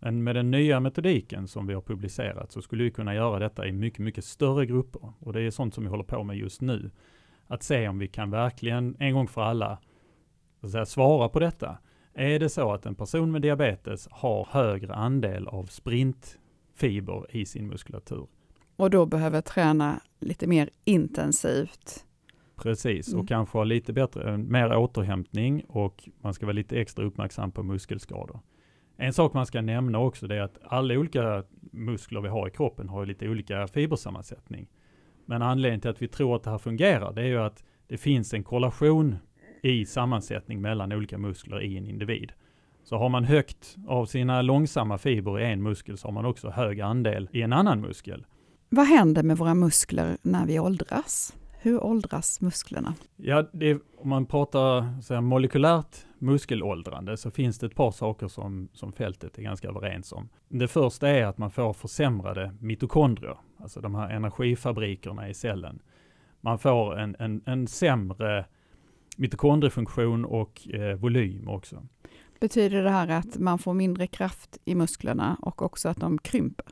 Men 0.04 0.24
med 0.24 0.36
den 0.36 0.52
nya 0.52 0.80
metodiken 0.80 1.48
som 1.48 1.68
vi 1.68 1.74
har 1.74 1.82
publicerat 1.82 2.52
så 2.52 2.62
skulle 2.62 2.84
vi 2.84 2.92
kunna 2.92 3.16
göra 3.16 3.39
detta 3.39 3.68
i 3.68 3.72
mycket, 3.72 4.00
mycket 4.00 4.26
större 4.26 4.66
grupper. 4.66 5.13
Och 5.20 5.34
det 5.34 5.42
är 5.42 5.52
sånt 5.52 5.74
som 5.74 5.84
vi 5.84 5.89
håller 5.89 6.04
på 6.04 6.24
med 6.24 6.38
just 6.38 6.62
nu. 6.62 6.92
att 7.48 7.63
se 7.63 7.88
om 7.88 8.00
vi 8.00 8.08
kan 8.08 8.32
verkligen 8.32 8.96
en 9.00 9.13
gång 9.13 9.28
för 9.28 9.42
alla 9.42 9.78
säga, 10.72 10.86
svara 10.86 11.30
på 11.30 11.39
detta. 11.39 11.78
Är 12.13 12.39
det 12.39 12.50
så 12.50 12.74
att 12.74 12.86
en 12.86 12.96
person 12.96 13.32
med 13.32 13.42
diabetes 13.42 14.08
har 14.12 14.48
högre 14.52 14.94
andel 14.96 15.48
av 15.48 15.66
sprintfiber 15.66 17.36
i 17.36 17.46
sin 17.46 17.68
muskulatur? 17.68 18.28
Och 18.76 18.89
då 18.89 19.06
behöver 19.06 19.42
träna 19.42 20.02
lite 20.20 20.48
mer 20.48 20.70
intensivt. 20.84 22.06
Precis, 22.56 23.08
och 23.08 23.13
Mm. 23.13 23.28
kanske 23.28 23.58
ha 23.58 23.63
lite 23.63 23.94
bättre, 23.94 24.38
mer 24.38 24.76
återhämtning 24.78 25.63
och 25.68 26.10
man 26.22 26.34
ska 26.34 26.46
vara 26.46 26.54
lite 26.54 26.80
extra 26.82 27.06
uppmärksam 27.06 27.52
på 27.52 27.63
muskelskador. 27.63 28.39
En 29.04 29.13
sak 29.13 29.34
man 29.34 29.46
ska 29.46 29.62
nämna 29.62 30.00
också 30.00 30.28
det 30.28 30.36
är 30.36 30.42
att 30.42 30.60
alla 30.63 30.94
olika 30.94 31.44
muskler 31.72 32.22
vi 32.22 32.30
har 32.30 32.48
i 32.48 32.52
kroppen 32.52 32.89
har 32.89 33.06
lite 33.06 33.30
olika 33.30 33.68
fibersammansättning. 33.68 34.68
Men 35.26 35.42
anledningen 35.42 35.82
till 35.82 35.89
att 35.89 36.02
vi 36.02 36.08
tror 36.08 36.36
att 36.36 36.44
det 36.44 36.50
här 36.50 36.58
fungerar, 36.58 37.13
det 37.13 37.22
är 37.22 37.26
ju 37.26 37.39
att 37.39 37.63
det 37.88 37.98
finns 37.98 38.34
en 38.34 38.44
korrelation 38.44 39.16
i 39.62 39.86
sammansättning 39.86 40.62
mellan 40.62 40.92
olika 40.92 41.18
muskler 41.18 41.62
i 41.62 41.78
en 41.78 41.88
individ. 41.88 42.32
Så 42.84 42.98
har 42.98 43.10
man 43.10 43.24
högt 43.24 43.76
av 43.88 44.06
sina 44.06 44.42
långsamma 44.42 44.98
fiber 44.98 45.39
i 45.39 45.52
en 45.52 45.63
muskel 45.63 45.98
så 45.98 46.08
har 46.08 46.13
man 46.13 46.26
också 46.26 46.50
hög 46.50 46.82
andel 46.82 47.30
i 47.32 47.42
en 47.42 47.54
annan 47.54 47.82
muskel. 47.82 48.26
Vad 48.70 48.86
händer 48.86 49.24
med 49.24 49.38
våra 49.38 49.56
muskler 49.56 50.18
när 50.22 50.46
vi 50.46 50.60
åldras? 50.60 51.34
Hur 51.63 51.84
åldras 51.84 52.41
musklerna? 52.41 52.95
Ja, 53.15 53.49
är- 53.60 53.80
om 53.97 54.10
man 54.10 54.26
pratar 54.26 55.02
så 55.02 55.13
här, 55.13 55.21
molekylärt 55.21 55.97
muskelåldrande 56.19 57.17
så 57.17 57.32
finns 57.32 57.60
det 57.60 57.65
ett 57.65 57.76
par 57.76 57.91
saker 57.91 58.28
som, 58.28 58.69
som 58.73 58.93
fältet 58.93 59.38
är 59.38 59.41
ganska 59.41 59.67
överens 59.67 60.12
om. 60.12 60.30
Det 60.49 60.67
första 60.67 61.10
är 61.10 61.26
att 61.26 61.38
man 61.38 61.52
får 61.52 61.73
försämrade 61.73 62.56
mitokondrier, 62.60 63.38
alltså 63.58 63.82
de 63.82 63.95
här 63.95 64.10
energifabrikerna 64.10 65.30
i 65.30 65.34
cellen. 65.34 65.82
Man 66.41 66.60
får 66.60 66.99
en, 66.99 67.15
en, 67.19 67.41
en 67.45 67.67
sämre 67.67 68.45
mitokondriefunktion 69.17 70.26
och 70.26 70.67
eh, 70.73 70.95
volym 70.97 71.47
också. 71.49 71.88
Betyder 72.39 72.84
det 72.84 72.89
här 72.89 73.08
att 73.08 73.38
man 73.39 73.60
får 73.60 73.73
mindre 73.73 74.08
kraft 74.08 74.58
i 74.65 74.76
musklerna 74.76 75.38
och 75.41 75.62
också 75.62 75.89
att 75.89 75.97
de 75.97 76.17
krymper? 76.17 76.65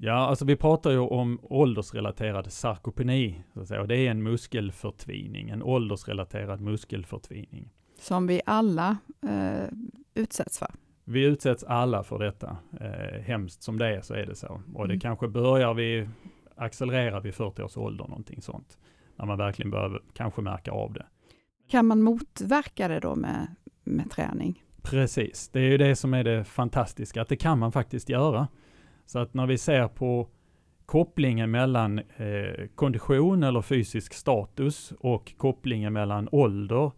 Ja, 0.00 0.12
alltså 0.14 0.44
vi 0.44 0.56
pratar 0.56 0.90
ju 0.90 0.98
om 0.98 1.38
åldersrelaterad 1.42 2.52
sarkopeni, 2.52 3.42
så 3.54 3.60
att 3.60 3.68
säga, 3.68 3.80
och 3.80 3.88
det 3.88 3.96
är 3.96 4.10
en 4.10 4.22
muskelförtvining, 4.22 5.48
en 5.48 5.62
åldersrelaterad 5.62 6.60
muskelförtvining. 6.60 7.70
Som 8.00 8.26
vi 8.26 8.40
alla 8.46 8.96
eh, 9.28 9.68
utsätts 10.14 10.58
för. 10.58 10.68
Vi 11.04 11.24
utsätts 11.24 11.64
alla 11.64 12.02
för 12.02 12.18
detta. 12.18 12.56
Eh, 12.80 13.20
hemskt 13.22 13.62
som 13.62 13.78
det 13.78 13.96
är 13.96 14.00
så 14.00 14.14
är 14.14 14.26
det 14.26 14.34
så. 14.34 14.60
Och 14.74 14.88
det 14.88 14.94
Mm. 14.94 15.00
kanske 15.00 15.28
börjar 15.28 15.74
vid, 15.74 16.08
accelererar 16.56 17.20
vid 17.20 17.34
40 17.34 17.62
års 17.62 17.76
ålder, 17.76 18.04
någonting 18.08 18.42
sånt. 18.42 18.78
När 19.16 19.26
man 19.26 19.38
verkligen 19.38 19.70
behöver 19.70 20.02
kanske 20.14 20.42
märka 20.42 20.70
av 20.72 20.92
det. 20.92 21.06
Kan 21.70 21.86
man 21.86 22.02
motverka 22.02 22.88
det 22.88 23.00
då 23.00 23.14
med, 23.14 23.46
med 23.84 24.10
träning? 24.10 24.62
Precis, 24.82 25.48
det 25.48 25.60
är 25.60 25.70
ju 25.70 25.78
det 25.78 25.96
som 25.96 26.14
är 26.14 26.24
det 26.24 26.44
fantastiska, 26.44 27.22
att 27.22 27.28
det 27.28 27.36
kan 27.36 27.58
man 27.58 27.72
faktiskt 27.72 28.08
göra. 28.08 28.48
Så 29.08 29.18
att 29.18 29.34
när 29.34 29.46
vi 29.46 29.58
ser 29.58 29.88
på 29.88 30.28
kopplingen 30.86 31.50
mellan 31.50 31.98
eh, 31.98 32.66
kondition 32.74 33.42
eller 33.42 33.62
fysisk 33.62 34.14
status 34.14 34.92
och 35.00 35.32
kopplingen 35.36 35.92
mellan 35.92 36.28
ålder 36.32 36.90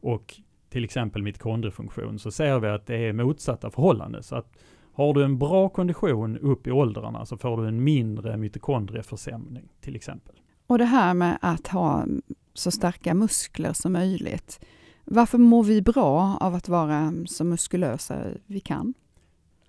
och 0.00 0.34
till 0.68 0.84
exempel 0.84 1.22
mitokondriefunktion 1.22 2.18
så 2.18 2.30
ser 2.30 2.60
vi 2.60 2.68
att 2.68 2.86
det 2.86 2.96
är 2.96 3.12
motsatta 3.12 3.70
förhållanden. 3.70 4.22
Så 4.22 4.36
att 4.36 4.52
har 4.92 5.14
du 5.14 5.24
en 5.24 5.38
bra 5.38 5.68
kondition 5.68 6.38
upp 6.38 6.66
i 6.66 6.70
åldrarna 6.70 7.26
så 7.26 7.36
får 7.36 7.62
du 7.62 7.68
en 7.68 7.84
mindre 7.84 8.36
mitokondrieförsämring 8.36 9.68
till 9.80 9.96
exempel. 9.96 10.34
Och 10.66 10.78
det 10.78 10.84
här 10.84 11.14
med 11.14 11.38
att 11.40 11.66
ha 11.66 12.06
så 12.54 12.70
starka 12.70 13.14
muskler 13.14 13.72
som 13.72 13.92
möjligt. 13.92 14.60
Varför 15.04 15.38
mår 15.38 15.64
vi 15.64 15.82
bra 15.82 16.36
av 16.40 16.54
att 16.54 16.68
vara 16.68 17.12
så 17.26 17.44
muskulösa 17.44 18.18
vi 18.46 18.60
kan? 18.60 18.94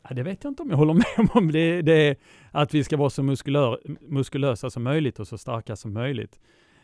Ja, 0.09 0.15
det 0.15 0.23
vet 0.23 0.43
jag 0.43 0.51
inte 0.51 0.63
om 0.63 0.69
jag 0.69 0.77
håller 0.77 0.93
med 0.93 1.29
om. 1.33 1.51
Det, 1.51 1.81
det 1.81 1.93
är 2.09 2.15
att 2.51 2.73
vi 2.73 2.83
ska 2.83 2.97
vara 2.97 3.09
så 3.09 3.23
muskulör, 3.23 3.79
muskulösa 4.01 4.69
som 4.69 4.83
möjligt 4.83 5.19
och 5.19 5.27
så 5.27 5.37
starka 5.37 5.75
som 5.75 5.93
möjligt. 5.93 6.39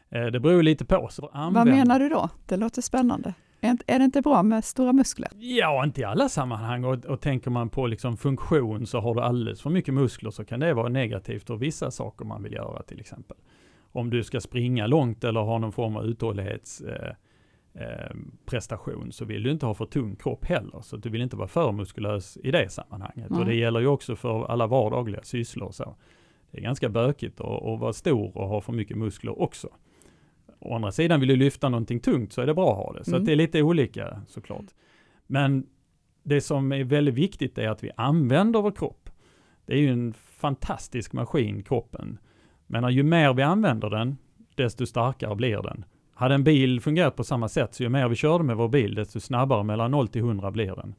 Eh, 0.09 0.25
det 0.25 0.39
beror 0.39 0.63
lite 0.63 0.85
på. 0.85 1.07
Så 1.11 1.21
Vad 1.21 1.31
använd- 1.43 1.69
menar 1.69 1.99
du 1.99 2.09
då? 2.09 2.29
Det 2.45 2.57
låter 2.57 2.81
spännande. 2.81 3.33
Är 3.87 3.99
det 3.99 4.05
inte 4.05 4.21
bra 4.21 4.43
med 4.43 4.63
stora 4.65 4.93
muskler? 4.93 5.29
Ja, 5.35 5.83
inte 5.83 6.01
i 6.01 6.03
alla 6.03 6.29
sammanhang. 6.29 6.83
Och, 6.83 7.05
och 7.05 7.21
tänker 7.21 7.49
man 7.51 7.69
på 7.69 7.87
liksom 7.87 8.17
funktion 8.17 8.85
så 8.87 8.99
har 8.99 9.15
du 9.15 9.21
alldeles 9.21 9.61
för 9.61 9.69
mycket 9.69 9.93
muskler 9.93 10.31
så 10.31 10.45
kan 10.45 10.59
det 10.59 10.73
vara 10.73 10.89
negativt 10.89 11.49
och 11.49 11.61
vissa 11.61 11.91
saker 11.91 12.25
man 12.25 12.43
vill 12.43 12.53
göra 12.53 12.83
till 12.83 12.99
exempel. 12.99 13.37
Om 13.91 14.09
du 14.09 14.23
ska 14.23 14.39
springa 14.39 14.87
långt 14.87 15.23
eller 15.23 15.39
ha 15.39 15.57
någon 15.57 15.71
form 15.71 15.95
av 15.95 16.05
uthållighetsprestation 16.05 17.07
eh, 17.07 17.15
eh, 17.73 18.15
prestation 18.45 19.11
så 19.11 19.25
vill 19.25 19.43
du 19.43 19.51
inte 19.51 19.65
ha 19.65 19.73
för 19.73 19.85
tung 19.85 20.15
kropp 20.15 20.45
heller. 20.45 20.81
Så 20.81 20.97
du 20.97 21.09
vill 21.09 21.21
inte 21.21 21.35
vara 21.35 21.47
för 21.47 21.71
muskulös 21.71 22.37
i 22.43 22.51
det 22.51 22.69
sammanhanget. 22.69 23.31
Och 23.31 23.45
det 23.45 23.55
gäller 23.55 23.79
ju 23.79 23.87
också 23.87 24.15
för 24.15 24.45
alla 24.45 24.67
vardagliga 24.67 25.23
sysslor. 25.23 25.71
Så. 25.71 25.95
Det 26.51 26.57
är 26.57 26.61
ganska 26.61 26.89
bökigt 26.89 27.41
att, 27.41 27.63
att 27.63 27.79
vara 27.79 27.93
stor 27.93 28.37
och 28.37 28.47
ha 28.47 28.61
för 28.61 28.73
mycket 28.73 28.97
muskler 28.97 29.41
också. 29.41 29.69
Å 30.59 30.75
andra 30.75 30.91
sidan 30.91 31.19
vill 31.19 31.29
du 31.29 31.35
lyfta 31.35 31.69
någonting 31.69 31.99
tungt 31.99 32.33
så 32.33 32.41
är 32.41 32.45
det 32.45 32.53
bra 32.53 32.71
att 32.71 32.77
ha 32.77 32.93
det. 32.93 33.03
Så 33.03 33.15
Mm. 33.15 33.25
det 33.25 33.31
är 33.31 33.35
lite 33.35 33.61
olika 33.61 34.21
såklart. 34.27 34.65
Men 35.27 35.67
det 36.23 36.41
som 36.41 36.71
är 36.71 36.83
väldigt 36.83 37.13
viktigt 37.13 37.57
är 37.57 37.69
att 37.69 37.83
vi 37.83 37.91
använder 37.97 38.61
vår 38.61 38.71
kropp. 38.71 39.09
Det 39.65 39.73
är 39.73 39.77
ju 39.77 39.89
en 39.89 40.13
fantastisk 40.13 41.13
maskin, 41.13 41.63
kroppen. 41.63 42.17
Men 42.67 42.93
ju 42.93 43.03
mer 43.03 43.33
vi 43.33 43.41
använder 43.41 43.89
den, 43.89 44.17
desto 44.55 44.85
starkare 44.85 45.35
blir 45.35 45.61
den. 45.61 45.85
Hade 46.23 46.35
en 46.35 46.43
bil 46.43 46.81
fungerat 46.81 47.15
på 47.15 47.23
samma 47.23 47.49
sätt, 47.49 47.73
så 47.73 47.83
ju 47.83 47.89
mer 47.89 48.07
vi 48.07 48.15
körde 48.15 48.43
med 48.43 48.57
vår 48.57 48.67
bil, 48.67 48.95
desto 48.95 49.19
snabbare 49.19 49.63
mellan 49.63 49.91
0 49.91 50.07
till 50.07 50.21
100 50.21 50.51
blir 50.51 50.75
den. 50.75 50.95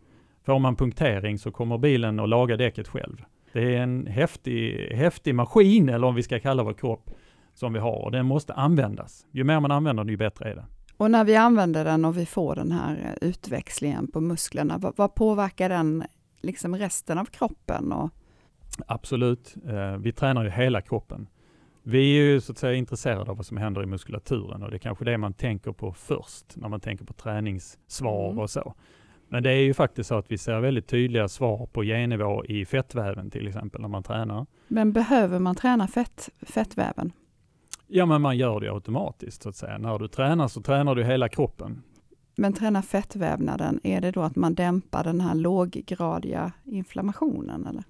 Får 0.46 0.58
man 0.58 0.76
punktering 0.76 1.38
så 1.38 1.50
kommer 1.50 1.78
bilen 1.78 2.20
att 2.20 2.28
laga 2.28 2.56
däcket 2.56 2.88
själv. 2.88 3.24
Det 3.52 3.76
är 3.76 3.82
en 3.82 4.06
häftig, 4.06 4.88
häftig 4.94 5.34
maskin, 5.34 5.88
eller 5.88 6.06
om 6.06 6.14
vi 6.14 6.22
ska 6.22 6.40
kalla 6.40 6.62
vår 6.62 6.72
kropp, 6.72 7.10
som 7.54 7.72
vi 7.72 7.78
har. 7.78 8.04
Och 8.04 8.10
den 8.10 8.26
måste 8.26 8.52
användas. 8.52 9.26
Ju 9.30 9.44
mer 9.44 9.60
man 9.60 9.70
använder 9.70 10.04
den, 10.04 10.10
ju 10.10 10.16
bättre 10.16 10.50
är 10.50 10.54
det. 10.54 10.64
Och 10.96 11.10
när 11.10 11.24
vi 11.24 11.36
använder 11.36 11.84
den 11.84 12.04
och 12.04 12.18
vi 12.18 12.26
får 12.26 12.54
den 12.54 12.72
här 12.72 13.16
eh, 13.20 13.28
utväxlingen 13.28 14.08
på 14.08 14.20
musklerna, 14.20 14.78
vad, 14.78 14.96
vad 14.96 15.14
påverkar 15.14 15.68
den 15.68 16.04
liksom 16.40 16.76
resten 16.76 17.18
av 17.18 17.24
kroppen? 17.24 17.92
Och, 17.92 18.10
Absolut. 18.86 19.54
Eh, 19.68 19.96
vi 19.96 20.12
tränar 20.12 20.44
ju 20.44 20.50
hela 20.50 20.80
kroppen. 20.80 21.26
Vi 21.86 22.18
är 22.18 22.22
ju 22.22 22.40
så 22.40 22.52
att 22.52 22.58
säga 22.58 22.74
intresserade 22.74 23.30
av 23.30 23.36
vad 23.36 23.46
som 23.46 23.56
händer 23.56 23.82
i 23.82 23.86
muskulaturen 23.86 24.62
och 24.62 24.70
det 24.70 24.76
är 24.76 24.78
kanske 24.78 25.04
det 25.04 25.18
man 25.18 25.32
tänker 25.32 25.72
på 25.72 25.92
först 25.92 26.56
när 26.56 26.68
man 26.68 26.80
tänker 26.80 27.04
på 27.04 27.12
träningssvar 27.12 28.26
Mm. 28.30 28.38
och 28.38 28.50
så. 28.50 28.74
Men 29.28 29.42
det 29.42 29.50
är 29.50 29.60
ju 29.62 29.74
faktiskt 29.74 30.08
så 30.08 30.14
att 30.14 30.30
vi 30.30 30.38
ser 30.38 30.60
väldigt 30.60 30.86
tydliga 30.86 31.28
svar 31.28 31.66
på 31.72 31.82
gennivå 31.82 32.44
i 32.44 32.64
fettväven 32.66 33.30
till 33.30 33.48
exempel 33.48 33.80
när 33.80 33.88
man 33.88 34.02
tränar. 34.02 34.46
men 34.68 34.92
behöver 34.92 35.38
man 35.38 35.54
träna 35.56 35.86
fett, 35.88 36.28
fettväven? 36.42 37.12
Ja, 37.86 38.06
men 38.06 38.20
man 38.22 38.36
gör 38.36 38.60
det 38.60 38.72
automatiskt 38.72 39.42
så 39.42 39.48
att 39.48 39.56
säga. 39.56 39.78
När 39.78 39.98
du 39.98 40.08
tränar 40.08 40.48
så 40.48 40.60
tränar 40.62 40.94
du 40.94 41.04
hela 41.04 41.28
kroppen. 41.28 41.82
Men 42.36 42.52
träna 42.52 42.82
fettvävnaden, 42.82 43.80
är 43.82 44.00
det 44.00 44.10
då 44.10 44.20
att 44.22 44.36
man 44.36 44.54
dämpar 44.54 45.04
den 45.04 45.20
här 45.20 45.34
låggradiga 45.34 46.52
inflammationen? 46.64 47.66
Eller? 47.66 47.84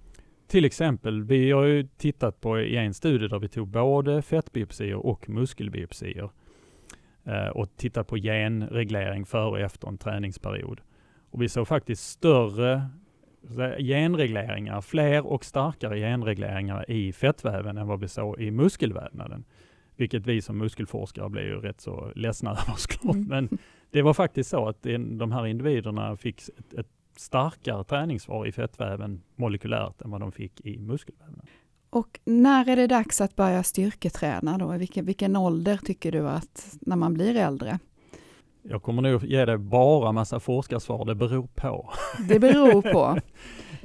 Till 0.46 0.64
exempel, 0.64 1.22
vi 1.22 1.50
har 1.50 1.64
ju 1.64 1.83
tittat 1.96 2.40
på 2.40 2.61
i 2.61 2.76
en 2.76 2.94
studie 2.94 3.28
där 3.28 3.38
vi 3.38 3.48
tog 3.48 3.68
både 3.68 4.22
fettbiopsier 4.22 5.07
och 5.07 5.28
muskelbiopsier 5.28 6.30
eh, 7.24 7.48
och 7.48 7.76
tittat 7.76 8.07
på 8.07 8.16
genreglering 8.16 9.26
före 9.26 9.50
och 9.50 9.61
efter 9.61 9.88
en 9.88 9.98
träningsperiod. 9.98 10.80
Och 11.30 11.42
vi 11.42 11.48
såg 11.48 11.68
faktiskt 11.68 12.11
större 12.11 12.88
genregleringar, 13.78 14.80
fler 14.80 15.26
och 15.26 15.44
starkare 15.44 15.98
genregleringar 15.98 16.90
i 16.90 17.12
fettväven 17.12 17.78
än 17.78 17.87
vad 17.87 18.00
vi 18.00 18.09
såg 18.09 18.40
i 18.40 18.50
muskelvävnaden. 18.50 19.44
Vilket 19.96 20.26
vi 20.26 20.42
som 20.42 20.59
muskelforskare 20.59 21.28
blev 21.28 21.44
ju 21.44 21.61
rätt 21.61 21.80
så 21.80 22.12
ledsna 22.14 22.50
över 22.50 22.74
såklart. 22.76 23.14
Mm. 23.14 23.28
Men 23.28 23.59
det 23.90 24.02
var 24.02 24.14
faktiskt 24.14 24.50
så 24.50 24.68
att 24.68 24.83
de 25.11 25.33
här 25.33 25.46
individerna 25.46 26.16
fick 26.16 26.40
ett, 26.48 26.74
ett 26.74 26.88
starkare 27.16 27.85
träningssvar 27.85 28.46
i 28.46 28.53
fettväven 28.53 29.22
molekylärt 29.37 30.03
än 30.03 30.11
vad 30.11 30.20
de 30.20 30.33
fick 30.33 30.61
i 30.61 30.79
muskelvävnaden. 30.79 31.46
Och 31.90 32.20
när 32.24 32.68
är 32.68 32.77
det 32.77 32.87
dags 32.87 33.20
att 33.20 33.37
börja 33.37 33.62
styrketräna 33.62 34.59
då? 34.59 34.72
Vilken, 34.72 35.05
vilken 35.07 35.37
ålder 35.37 35.77
tycker 35.77 36.12
du 36.12 36.29
att 36.29 36.77
när 36.81 36.96
man 36.96 37.14
blir 37.14 37.37
äldre? 37.37 37.79
Jag 38.62 38.83
kommer 38.83 39.03
nog 39.03 39.24
ge 39.24 39.44
dig 39.44 39.59
bara 39.59 40.12
massa 40.12 40.40
forskarsvar, 40.40 41.05
det 41.05 41.14
beror 41.14 41.46
på. 41.55 41.92
Det 42.29 42.38
beror 42.38 42.83
på. 42.92 43.18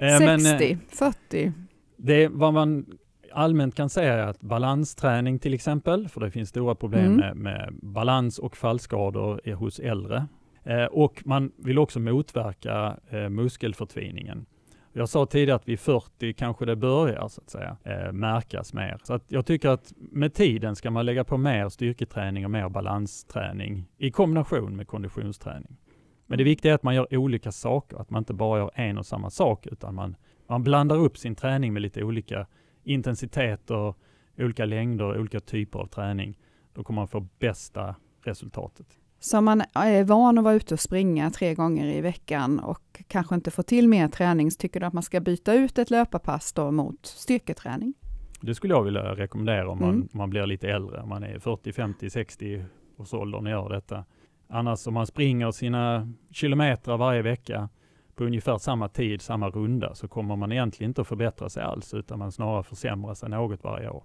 Eh, 0.02 0.20
men, 0.20 0.46
eh, 0.46 0.58
60, 0.60 0.78
40? 0.89 1.52
Det 1.98 2.28
vad 2.28 2.54
man 2.54 2.86
allmänt 3.34 3.76
kan 3.76 3.89
säga 3.89 4.13
är 4.13 4.28
att 4.28 4.42
balansträning 4.42 5.39
till 5.39 5.54
exempel, 5.54 6.08
för 6.08 6.22
det 6.22 6.32
finns 6.32 6.50
stora 6.50 6.76
problem 6.76 7.06
Mm. 7.06 7.18
med, 7.18 7.38
med 7.38 7.74
balans 7.82 8.39
och 8.39 8.58
fallskador 8.58 9.54
hos 9.54 9.80
äldre. 9.80 10.28
Eh, 10.63 10.86
och 10.86 11.22
man 11.26 11.52
vill 11.58 11.80
också 11.80 12.00
motverka 12.00 12.98
eh, 13.10 13.30
muskelförtviningen. 13.30 14.45
Jag 14.93 15.10
sa 15.10 15.26
tidigare 15.26 15.56
att 15.56 15.67
vid 15.67 15.80
40 15.80 16.34
kanske 16.34 16.65
det 16.65 16.76
börjar 16.76 17.28
så 17.28 17.41
att 17.41 17.50
säga 17.50 17.78
eh, 17.84 18.12
märkas 18.12 18.74
mer. 18.74 19.00
Så 19.04 19.13
att 19.13 19.24
jag 19.28 19.45
tycker 19.45 19.69
att 19.69 19.93
med 19.98 20.34
tiden 20.34 20.76
ska 20.76 20.91
man 20.91 21.06
lägga 21.06 21.24
på 21.24 21.38
mer 21.38 21.69
styrketräning 21.69 22.45
och 22.45 22.52
mer 22.52 22.69
balansträning 22.69 23.86
i 23.98 24.12
kombination 24.12 24.76
med 24.76 24.88
konditionsträning. 24.88 25.78
Men 26.26 26.38
det 26.38 26.43
viktiga 26.43 26.72
är 26.72 26.76
att 26.76 26.84
man 26.84 26.95
gör 26.95 27.17
olika 27.17 27.52
saker, 27.52 27.98
att 27.98 28.10
man 28.10 28.22
inte 28.22 28.34
bara 28.34 28.60
gör 28.60 28.72
en 28.74 28.98
och 28.98 29.06
samma 29.06 29.30
sak 29.30 29.67
utan 29.67 29.95
man, 29.95 30.15
man 30.48 30.63
blandar 30.63 30.95
upp 30.95 31.17
sin 31.17 31.36
träning 31.36 31.74
med 31.74 31.82
lite 31.82 32.04
olika 32.04 32.48
intensiteter, 32.84 33.93
olika 34.38 34.65
längder, 34.65 35.19
olika 35.19 35.39
typer 35.39 35.80
av 35.80 35.86
träning. 35.86 36.38
Då 36.74 36.84
kommer 36.84 37.02
man 37.02 37.08
få 37.08 37.28
bästa 37.39 37.95
resultatet. 38.24 38.99
Så 39.20 39.38
om 39.38 39.46
man 39.46 39.62
är 39.74 40.04
van 40.04 40.38
att 40.38 40.44
vara 40.44 40.54
ute 40.54 40.74
och 40.74 40.80
springa 40.80 41.30
tre 41.30 41.54
gånger 41.54 41.88
i 41.88 42.02
veckan 42.02 42.60
och 42.60 43.04
kanske 43.08 43.36
inte 43.36 43.52
får 43.52 43.64
till 43.64 43.88
mer 43.88 44.08
träning, 44.08 44.52
så 44.52 44.58
tycker 44.58 44.80
du 44.80 44.86
att 44.86 44.94
man 44.94 45.04
ska 45.04 45.20
byta 45.20 45.54
ut 45.54 45.78
ett 45.78 45.90
löparpass 45.90 46.54
då 46.54 46.72
mot 46.72 47.06
styrketräning? 47.06 47.94
Det 48.42 48.56
skulle 48.56 48.74
jag 48.74 48.84
vilja 48.84 49.02
rekommendera 49.16 49.70
om 49.70 49.80
man, 49.80 49.90
Mm. 49.90 50.08
man 50.12 50.30
blir 50.30 50.46
lite 50.46 50.70
äldre, 50.70 51.06
man 51.06 51.24
är 51.24 51.40
40, 51.40 51.74
50, 51.74 52.10
60 52.10 52.66
års 52.98 53.14
åldern 53.14 53.46
och 53.46 53.52
gör 53.52 53.70
detta. 53.70 54.06
Annars 54.48 54.88
om 54.88 54.94
man 54.94 55.08
springer 55.08 55.52
sina 55.52 56.12
kilometer 56.32 56.98
varje 56.98 57.22
vecka 57.22 57.70
på 58.16 58.24
ungefär 58.24 58.58
samma 58.58 58.88
tid, 58.90 59.22
samma 59.22 59.50
runda, 59.50 59.96
så 59.96 60.08
kommer 60.08 60.36
man 60.36 60.52
egentligen 60.52 60.90
inte 60.90 61.02
att 61.02 61.08
förbättra 61.08 61.50
sig 61.50 61.64
alls, 61.64 61.94
utan 61.94 62.20
man 62.20 62.32
snarare 62.32 62.64
försämrar 62.64 63.14
sig 63.14 63.30
något 63.30 63.64
varje 63.64 63.90
år. 63.90 64.04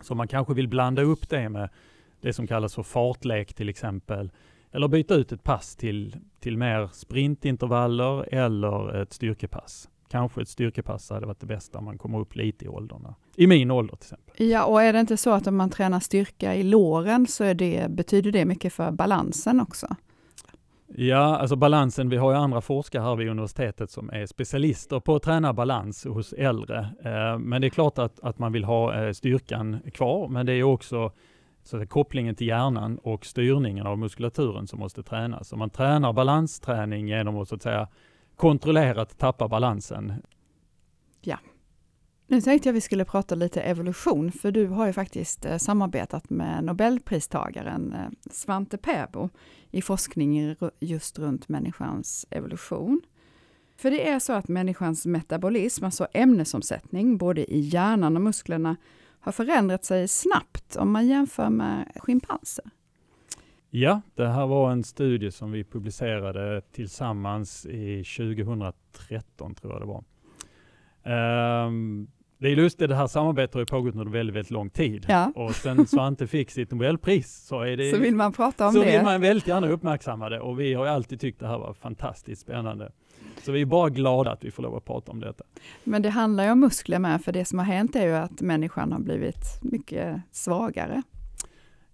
Så 0.00 0.14
man 0.14 0.28
kanske 0.28 0.54
vill 0.54 0.68
blanda 0.68 1.02
upp 1.02 1.28
det 1.28 1.48
med 1.48 1.68
det 2.20 2.32
som 2.32 2.46
kallas 2.46 2.74
för 2.74 2.82
fartlek 2.82 3.54
till 3.54 3.68
exempel, 3.68 4.30
eller 4.72 4.88
byta 4.88 5.14
ut 5.14 5.32
ett 5.32 5.42
pass 5.42 5.76
till, 5.76 6.16
till 6.40 6.56
mer 6.56 6.88
sprintintervaller 6.92 8.34
eller 8.34 9.02
ett 9.02 9.12
styrkepass. 9.12 9.88
Kanske 10.08 10.42
ett 10.42 10.48
styrkepass 10.48 11.10
hade 11.10 11.26
varit 11.26 11.40
det 11.40 11.46
bästa 11.46 11.78
om 11.78 11.84
man 11.84 11.98
kommer 11.98 12.18
upp 12.18 12.36
lite 12.36 12.64
i 12.64 12.68
åldrarna. 12.68 13.14
I 13.36 13.46
min 13.46 13.70
ålder 13.70 13.96
till 13.96 14.04
exempel. 14.04 14.46
Ja, 14.48 14.64
och 14.64 14.82
är 14.82 14.92
det 14.92 15.00
inte 15.00 15.16
så 15.16 15.30
att 15.30 15.46
om 15.46 15.56
man 15.56 15.70
tränar 15.70 16.00
styrka 16.00 16.54
i 16.54 16.62
låren 16.62 17.26
så 17.26 17.52
det, 17.52 17.90
betyder 17.90 18.32
det 18.32 18.44
mycket 18.44 18.72
för 18.72 18.90
balansen 18.90 19.60
också? 19.60 19.86
Ja, 20.86 21.36
alltså 21.38 21.56
balansen, 21.56 22.08
vi 22.08 22.16
har 22.16 22.30
ju 22.32 22.36
andra 22.36 22.60
forskare 22.60 23.02
här 23.02 23.16
vid 23.16 23.28
universitetet 23.28 23.90
som 23.90 24.10
är 24.10 24.26
specialister 24.26 25.00
på 25.00 25.14
att 25.14 25.22
träna 25.22 25.52
balans 25.52 26.04
hos 26.04 26.32
äldre. 26.32 26.78
Eh, 27.04 27.38
Men 27.38 27.60
det 27.60 27.66
är 27.66 27.70
klart 27.70 27.98
att, 27.98 28.20
att 28.20 28.38
man 28.38 28.52
vill 28.52 28.64
ha 28.64 29.04
eh, 29.04 29.12
styrkan 29.12 29.80
kvar, 29.94 30.28
men 30.28 30.46
det 30.46 30.52
är 30.52 30.62
också 30.62 31.12
så 31.66 31.82
att 31.82 31.88
kopplingen 31.88 32.34
till 32.34 32.46
hjärnan 32.46 32.98
och 32.98 33.26
styrningen 33.26 33.86
av 33.86 33.98
muskulaturen 33.98 34.66
som 34.66 34.78
måste 34.78 35.02
tränas. 35.02 35.48
Så 35.48 35.56
man 35.56 35.70
tränar 35.70 36.12
balansträning 36.12 37.08
genom 37.08 37.36
att 37.36 37.48
så 37.48 37.54
att 37.54 37.62
säga 37.62 37.88
kontrollerat 38.36 39.18
tappa 39.18 39.48
balansen. 39.48 40.12
Nu 42.28 42.40
tänkte 42.40 42.68
jag 42.68 42.74
vi 42.74 42.80
skulle 42.80 43.04
prata 43.04 43.34
lite 43.34 43.60
evolution, 43.60 44.32
för 44.32 44.50
du 44.50 44.66
har 44.66 44.86
ju 44.86 44.92
faktiskt 44.92 45.44
eh, 45.44 45.56
samarbetat 45.56 46.30
med 46.30 46.64
Nobelpristagaren 46.64 47.92
eh, 47.92 48.30
Svante 48.30 48.76
Pääbo 48.76 49.28
i 49.70 49.82
forskning 49.82 50.56
just 50.80 51.18
runt 51.18 51.48
människans 51.48 52.26
evolution. 52.30 53.00
För 53.76 53.90
det 53.90 54.08
är 54.08 54.18
så 54.18 54.32
att 54.32 54.48
människans 54.48 55.06
metabolism, 55.06 55.84
alltså 55.84 56.06
ämnesomsättning, 56.12 57.18
både 57.18 57.52
i 57.54 57.60
hjärnan 57.60 58.16
och 58.16 58.22
musklerna, 58.22 58.76
har 59.26 59.32
förändrat 59.32 59.84
sig 59.84 60.08
snabbt 60.08 60.76
om 60.76 60.92
man 60.92 61.06
jämför 61.06 61.50
med 61.50 61.92
schimpanser. 61.96 62.64
Ja, 63.70 64.00
det 64.14 64.28
här 64.28 64.46
var 64.46 64.70
en 64.72 64.84
studie 64.84 65.30
som 65.30 65.52
vi 65.52 65.64
publicerade 65.64 66.60
tillsammans 66.72 67.66
i 67.66 68.04
2013 68.04 69.54
tror 69.54 69.72
jag 69.72 69.82
det 69.82 69.86
var. 69.86 70.04
Ehm, 71.04 72.06
det 72.38 72.48
är 72.48 72.56
lustigt, 72.56 72.88
det 72.88 72.94
här 72.94 73.06
samarbetet 73.06 73.54
har 73.54 73.60
ju 73.60 73.66
pågått 73.66 73.94
under 73.94 74.12
väldigt, 74.12 74.36
väldigt 74.36 74.50
lång 74.50 74.70
tid. 74.70 75.06
Ja. 75.08 75.32
Och 75.34 75.54
sen 75.54 75.86
Svante 75.86 76.26
fick 76.26 76.50
sitt 76.50 76.70
Nobelpris 76.70 77.46
så 77.46 77.60
är 77.60 77.76
det 77.76 77.90
Så 77.90 77.98
vill 77.98 78.14
man 78.16 78.32
prata 78.32 78.66
om 78.66 78.72
så 78.72 78.82
det. 78.82 78.90
vill 78.96 79.02
man 79.02 79.20
väldigt 79.20 79.48
gärna 79.48 79.68
uppmärksamma 79.68 80.28
det 80.28 80.40
och 80.40 80.60
vi 80.60 80.74
har 80.74 80.86
alltid 80.86 81.20
tyckt 81.20 81.40
det 81.40 81.46
här 81.46 81.58
var 81.58 81.74
fantastiskt 81.74 82.42
spännande. 82.42 82.92
Så 83.42 83.52
vi 83.52 83.60
är 83.60 83.66
bara 83.66 83.90
glada 83.90 84.30
att 84.30 84.44
vi 84.44 84.50
får 84.50 84.62
lov 84.62 84.76
att 84.76 84.84
prata 84.84 85.12
om 85.12 85.20
detta. 85.20 85.44
Men 85.84 86.02
det 86.02 86.10
handlar 86.10 86.44
ju 86.44 86.50
om 86.50 86.60
muskler 86.60 86.98
med, 86.98 87.22
för 87.22 87.32
det 87.32 87.44
som 87.44 87.58
har 87.58 87.66
hänt 87.66 87.96
är 87.96 88.06
ju 88.06 88.14
att 88.14 88.40
människan 88.40 88.92
har 88.92 89.00
blivit 89.00 89.62
mycket 89.62 90.20
svagare. 90.30 91.02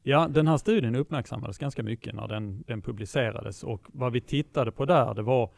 Ja, 0.03 0.29
den 0.29 0.49
här 0.49 0.57
studien 0.57 0.97
uppmärksammades 0.97 1.59
ganska 1.59 1.83
mycket 1.83 2.15
när 2.15 2.29
den, 2.29 2.65
den 2.67 2.83
publicerades 2.83 3.63
och 3.63 3.87
vad 3.93 4.13
vi 4.13 4.21
tittade 4.21 4.73
på 4.73 4.85
där, 4.85 5.15
det 5.15 5.23
var 5.23 5.51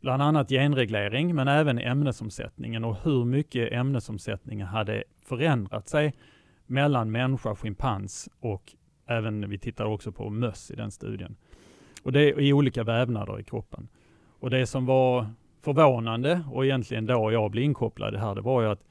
bland 0.00 0.22
annat 0.22 0.48
genreglering, 0.48 1.34
men 1.34 1.48
även 1.48 1.78
ämnesomsättningen 1.78 2.84
och 2.84 2.96
hur 3.02 3.24
mycket 3.24 3.72
ämnesomsättningen 3.72 4.66
hade 4.66 5.04
förändrat 5.22 5.88
sig 5.88 6.14
mellan 6.66 7.10
människa, 7.10 7.54
schimpans 7.54 8.28
och 8.40 8.74
även, 9.06 9.50
vi 9.50 9.58
tittade 9.58 9.90
också 9.90 10.12
på 10.12 10.30
möss 10.30 10.70
i 10.70 10.74
den 10.74 10.90
studien. 10.90 11.36
Och 12.02 12.12
det 12.12 12.20
är 12.20 12.40
i 12.40 12.52
olika 12.52 12.84
vävnader 12.84 13.40
i 13.40 13.44
kroppen. 13.44 13.88
Och 14.44 14.50
det 14.50 14.66
som 14.66 14.86
var 14.86 15.26
förvånande 15.62 16.44
och 16.52 16.64
egentligen 16.64 17.06
då 17.06 17.32
jag 17.32 17.50
blev 17.50 17.64
inkopplad 17.64 18.12
det 18.12 18.18
här, 18.18 18.34
det 18.34 18.40
var 18.40 18.62
ju 18.62 18.68
att 18.68 18.84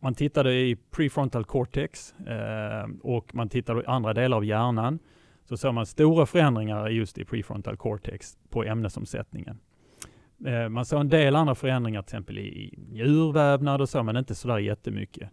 man 0.00 0.14
tittade 0.14 0.54
i 0.54 0.76
prefrontal 0.90 1.44
cortex 1.44 2.14
eh, 2.26 2.90
och 3.02 3.34
man 3.34 3.48
tittade 3.48 3.80
i 3.80 3.86
andra 3.86 4.14
delar 4.14 4.36
av 4.36 4.44
hjärnan. 4.44 4.98
Så 5.48 5.56
såg 5.56 5.74
man 5.74 5.86
stora 5.86 6.26
förändringar 6.26 6.88
just 6.88 7.18
i 7.18 7.24
prefrontal 7.24 7.76
cortex 7.76 8.38
på 8.48 8.64
ämnesomsättningen. 8.64 9.58
Eh, 10.46 10.68
man 10.68 10.84
såg 10.84 11.00
en 11.00 11.08
del 11.08 11.36
andra 11.36 11.54
förändringar 11.54 12.02
till 12.02 12.16
exempel 12.16 12.38
i 12.38 12.78
njurvävnad 12.92 13.80
och 13.80 13.88
så, 13.88 14.02
men 14.02 14.16
inte 14.16 14.34
sådär 14.34 14.58
jättemycket. 14.58 15.30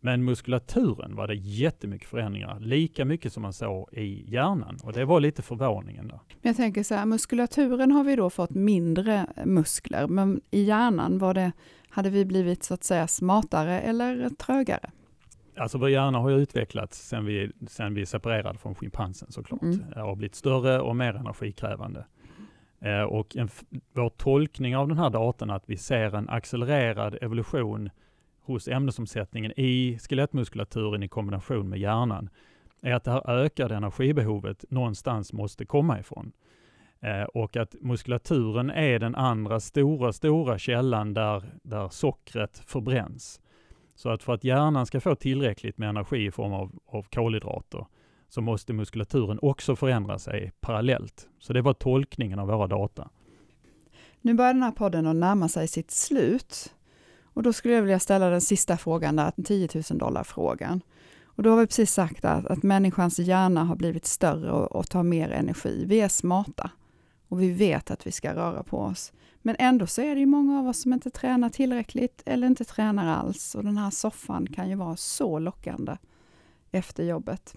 Men 0.00 0.24
muskulaturen 0.24 1.16
var 1.16 1.26
det 1.26 1.34
jättemycket 1.34 2.08
förändringar, 2.08 2.60
lika 2.60 3.04
mycket 3.04 3.32
som 3.32 3.42
man 3.42 3.52
såg 3.52 3.88
i 3.92 4.32
hjärnan. 4.32 4.78
Och 4.82 4.92
det 4.92 5.04
var 5.04 5.20
lite 5.20 5.42
förvåningen. 5.42 6.08
Där. 6.08 6.20
Men 6.28 6.48
jag 6.48 6.56
tänker 6.56 6.82
så 6.82 6.94
här, 6.94 7.06
muskulaturen 7.06 7.92
har 7.92 8.04
vi 8.04 8.16
då 8.16 8.30
fått 8.30 8.50
mindre 8.50 9.26
muskler, 9.44 10.06
men 10.06 10.40
i 10.50 10.62
hjärnan 10.62 11.18
var 11.18 11.34
det, 11.34 11.52
hade 11.88 12.10
vi 12.10 12.24
blivit 12.24 12.62
så 12.64 12.74
att 12.74 12.84
säga 12.84 13.08
smartare 13.08 13.80
eller 13.80 14.28
trögare? 14.30 14.90
Alltså 15.56 15.78
vår 15.78 15.90
hjärna 15.90 16.18
har 16.18 16.30
ju 16.30 16.36
utvecklats 16.36 17.08
sen 17.08 17.24
vi, 17.24 17.52
sen 17.68 17.94
vi 17.94 18.06
separerade 18.06 18.58
från 18.58 18.74
schimpansen 18.74 19.32
såklart. 19.32 19.62
Mm. 19.62 19.84
Det 19.94 20.00
har 20.00 20.16
blivit 20.16 20.34
större 20.34 20.80
och 20.80 20.96
mer 20.96 21.14
energikrävande. 21.14 22.06
Eh, 22.80 23.02
och 23.02 23.36
en, 23.36 23.48
vår 23.92 24.08
tolkning 24.08 24.76
av 24.76 24.88
den 24.88 24.98
här 24.98 25.10
datan, 25.10 25.50
att 25.50 25.64
vi 25.66 25.76
ser 25.76 26.14
en 26.14 26.28
accelererad 26.28 27.18
evolution 27.22 27.90
hos 28.42 28.68
ämnesomsättningen 28.68 29.52
i 29.56 29.98
skelettmuskulaturen 29.98 31.02
i 31.02 31.08
kombination 31.08 31.68
med 31.68 31.78
hjärnan, 31.78 32.30
är 32.82 32.94
att 32.94 33.04
det 33.04 33.10
här 33.10 33.30
ökade 33.30 33.74
energibehovet 33.74 34.64
någonstans 34.70 35.32
måste 35.32 35.64
komma 35.64 36.00
ifrån. 36.00 36.32
Eh, 37.00 37.22
och 37.22 37.56
att 37.56 37.74
muskulaturen 37.80 38.70
är 38.70 38.98
den 38.98 39.14
andra 39.14 39.60
stora, 39.60 40.12
stora 40.12 40.58
källan 40.58 41.14
där, 41.14 41.42
där 41.62 41.88
sockret 41.88 42.62
förbränns. 42.66 43.40
Så 43.94 44.08
att 44.08 44.22
för 44.22 44.34
att 44.34 44.44
hjärnan 44.44 44.86
ska 44.86 45.00
få 45.00 45.14
tillräckligt 45.14 45.78
med 45.78 45.88
energi 45.88 46.26
i 46.26 46.30
form 46.30 46.52
av, 46.52 46.78
av 46.86 47.02
kolhydrater 47.02 47.86
så 48.28 48.40
måste 48.40 48.72
muskulaturen 48.72 49.38
också 49.42 49.76
förändra 49.76 50.18
sig 50.18 50.52
parallellt. 50.60 51.28
Så 51.38 51.52
det 51.52 51.62
var 51.62 51.72
tolkningen 51.72 52.38
av 52.38 52.48
våra 52.48 52.66
data. 52.66 53.10
Nu 54.20 54.34
börjar 54.34 54.54
den 54.54 54.62
här 54.62 54.72
podden 54.72 55.06
att 55.06 55.16
närma 55.16 55.48
sig 55.48 55.68
sitt 55.68 55.90
slut. 55.90 56.74
Och 57.34 57.42
då 57.42 57.52
skulle 57.52 57.74
jag 57.74 57.82
vilja 57.82 57.98
ställa 57.98 58.30
den 58.30 58.40
sista 58.40 58.76
frågan, 58.76 59.16
där, 59.16 59.32
10 59.44 59.68
000 59.74 59.98
dollar 59.98 60.24
frågan. 60.24 60.80
Och 61.24 61.42
då 61.42 61.50
har 61.50 61.56
vi 61.56 61.66
precis 61.66 61.92
sagt 61.92 62.24
att, 62.24 62.46
att 62.46 62.62
människans 62.62 63.18
hjärna 63.18 63.64
har 63.64 63.76
blivit 63.76 64.06
större 64.06 64.52
och, 64.52 64.72
och 64.72 64.90
tar 64.90 65.02
mer 65.02 65.30
energi. 65.30 65.84
Vi 65.86 66.00
är 66.00 66.08
smarta 66.08 66.70
och 67.28 67.42
vi 67.42 67.52
vet 67.52 67.90
att 67.90 68.06
vi 68.06 68.12
ska 68.12 68.34
röra 68.34 68.62
på 68.62 68.78
oss. 68.78 69.12
Men 69.42 69.56
ändå 69.58 69.86
så 69.86 70.02
är 70.02 70.14
det 70.14 70.20
ju 70.20 70.26
många 70.26 70.58
av 70.58 70.68
oss 70.68 70.82
som 70.82 70.92
inte 70.92 71.10
tränar 71.10 71.48
tillräckligt 71.48 72.22
eller 72.26 72.46
inte 72.46 72.64
tränar 72.64 73.06
alls. 73.06 73.54
Och 73.54 73.64
den 73.64 73.76
här 73.76 73.90
soffan 73.90 74.46
kan 74.46 74.68
ju 74.68 74.74
vara 74.74 74.96
så 74.96 75.38
lockande 75.38 75.96
efter 76.70 77.04
jobbet. 77.04 77.54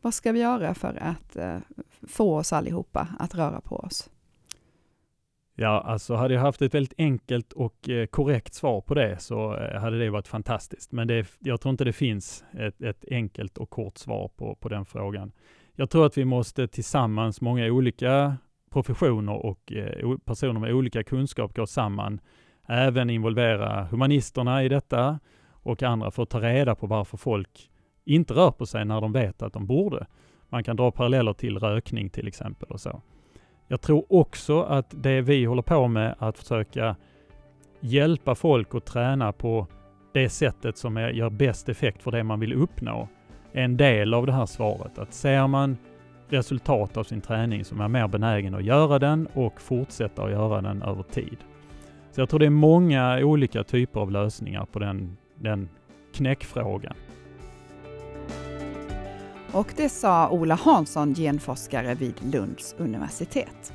Vad 0.00 0.14
ska 0.14 0.32
vi 0.32 0.40
göra 0.40 0.74
för 0.74 1.02
att 1.02 1.36
eh, 1.36 1.58
få 2.02 2.36
oss 2.36 2.52
allihopa 2.52 3.08
att 3.18 3.34
röra 3.34 3.60
på 3.60 3.76
oss? 3.76 4.10
Ja, 5.54 5.80
alltså 5.80 6.14
hade 6.14 6.34
jag 6.34 6.40
haft 6.40 6.62
ett 6.62 6.74
väldigt 6.74 6.94
enkelt 6.98 7.52
och 7.52 7.88
eh, 7.88 8.06
korrekt 8.06 8.54
svar 8.54 8.80
på 8.80 8.94
det 8.94 9.20
så 9.20 9.56
eh, 9.56 9.80
hade 9.80 9.98
det 9.98 10.10
varit 10.10 10.28
fantastiskt. 10.28 10.92
Men 10.92 11.08
det, 11.08 11.26
jag 11.38 11.60
tror 11.60 11.70
inte 11.70 11.84
det 11.84 11.92
finns 11.92 12.44
ett, 12.52 12.82
ett 12.82 13.04
enkelt 13.10 13.58
och 13.58 13.70
kort 13.70 13.98
svar 13.98 14.28
på, 14.36 14.54
på 14.54 14.68
den 14.68 14.84
frågan. 14.84 15.32
Jag 15.74 15.90
tror 15.90 16.06
att 16.06 16.18
vi 16.18 16.24
måste 16.24 16.68
tillsammans, 16.68 17.40
många 17.40 17.66
olika 17.66 18.36
professioner 18.70 19.46
och 19.46 19.72
eh, 19.72 20.16
personer 20.24 20.60
med 20.60 20.72
olika 20.72 21.04
kunskap 21.04 21.54
gå 21.54 21.66
samman, 21.66 22.20
även 22.68 23.10
involvera 23.10 23.84
humanisterna 23.84 24.64
i 24.64 24.68
detta 24.68 25.18
och 25.50 25.82
andra 25.82 26.10
för 26.10 26.22
att 26.22 26.30
ta 26.30 26.40
reda 26.40 26.74
på 26.74 26.86
varför 26.86 27.16
folk 27.16 27.70
inte 28.04 28.34
rör 28.34 28.50
på 28.50 28.66
sig 28.66 28.84
när 28.84 29.00
de 29.00 29.12
vet 29.12 29.42
att 29.42 29.52
de 29.52 29.66
borde. 29.66 30.06
Man 30.48 30.64
kan 30.64 30.76
dra 30.76 30.90
paralleller 30.90 31.32
till 31.32 31.58
rökning 31.58 32.10
till 32.10 32.28
exempel 32.28 32.70
och 32.70 32.80
så. 32.80 33.02
Jag 33.68 33.80
tror 33.80 34.04
också 34.08 34.62
att 34.62 34.86
det 34.90 35.20
vi 35.20 35.44
håller 35.44 35.62
på 35.62 35.88
med 35.88 36.14
att 36.18 36.38
försöka 36.38 36.96
hjälpa 37.80 38.34
folk 38.34 38.74
att 38.74 38.86
träna 38.86 39.32
på 39.32 39.66
det 40.12 40.28
sättet 40.28 40.78
som 40.78 40.96
gör 40.96 41.30
bäst 41.30 41.68
effekt 41.68 42.02
för 42.02 42.10
det 42.10 42.24
man 42.24 42.40
vill 42.40 42.52
uppnå 42.52 43.08
är 43.52 43.62
en 43.62 43.76
del 43.76 44.14
av 44.14 44.26
det 44.26 44.32
här 44.32 44.46
svaret. 44.46 44.98
Att 44.98 45.14
ser 45.14 45.46
man 45.46 45.76
resultat 46.28 46.96
av 46.96 47.04
sin 47.04 47.20
träning 47.20 47.64
som 47.64 47.80
är 47.80 47.88
mer 47.88 48.08
benägen 48.08 48.54
att 48.54 48.64
göra 48.64 48.98
den 48.98 49.28
och 49.34 49.60
fortsätta 49.60 50.22
att 50.24 50.30
göra 50.30 50.60
den 50.60 50.82
över 50.82 51.02
tid. 51.02 51.36
Så 52.10 52.20
jag 52.20 52.28
tror 52.28 52.40
det 52.40 52.46
är 52.46 52.50
många 52.50 53.18
olika 53.18 53.64
typer 53.64 54.00
av 54.00 54.10
lösningar 54.10 54.66
på 54.72 54.78
den, 54.78 55.16
den 55.36 55.68
knäckfrågan. 56.14 56.94
Och 59.52 59.72
det 59.76 59.88
sa 59.88 60.28
Ola 60.28 60.54
Hansson, 60.54 61.14
genforskare 61.14 61.94
vid 61.94 62.14
Lunds 62.32 62.74
universitet. 62.78 63.72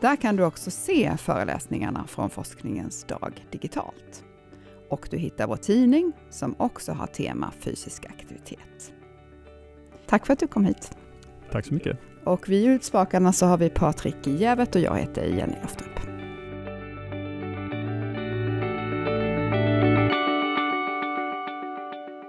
Där 0.00 0.16
kan 0.16 0.36
du 0.36 0.44
också 0.44 0.70
se 0.70 1.16
föreläsningarna 1.16 2.04
från 2.06 2.30
Forskningens 2.30 3.04
dag 3.04 3.46
digitalt. 3.50 4.24
Och 4.94 5.08
du 5.10 5.16
hittar 5.16 5.46
vår 5.46 5.56
tidning 5.56 6.12
som 6.30 6.54
också 6.58 6.92
har 6.92 7.06
tema 7.06 7.52
fysisk 7.60 8.06
aktivitet. 8.06 8.92
Tack 10.06 10.26
för 10.26 10.32
att 10.32 10.38
du 10.38 10.46
kom 10.46 10.64
hit. 10.64 10.96
Tack 11.52 11.66
så 11.66 11.74
mycket. 11.74 11.98
Och 12.24 12.48
vid 12.48 12.64
Ljudspakarna 12.64 13.32
så 13.32 13.46
har 13.46 13.58
vi 13.58 13.70
Patrik 13.70 14.26
Jävet 14.26 14.74
och 14.74 14.80
jag 14.80 14.96
heter 14.96 15.24
Jenny 15.24 15.54
Loften. 15.62 15.93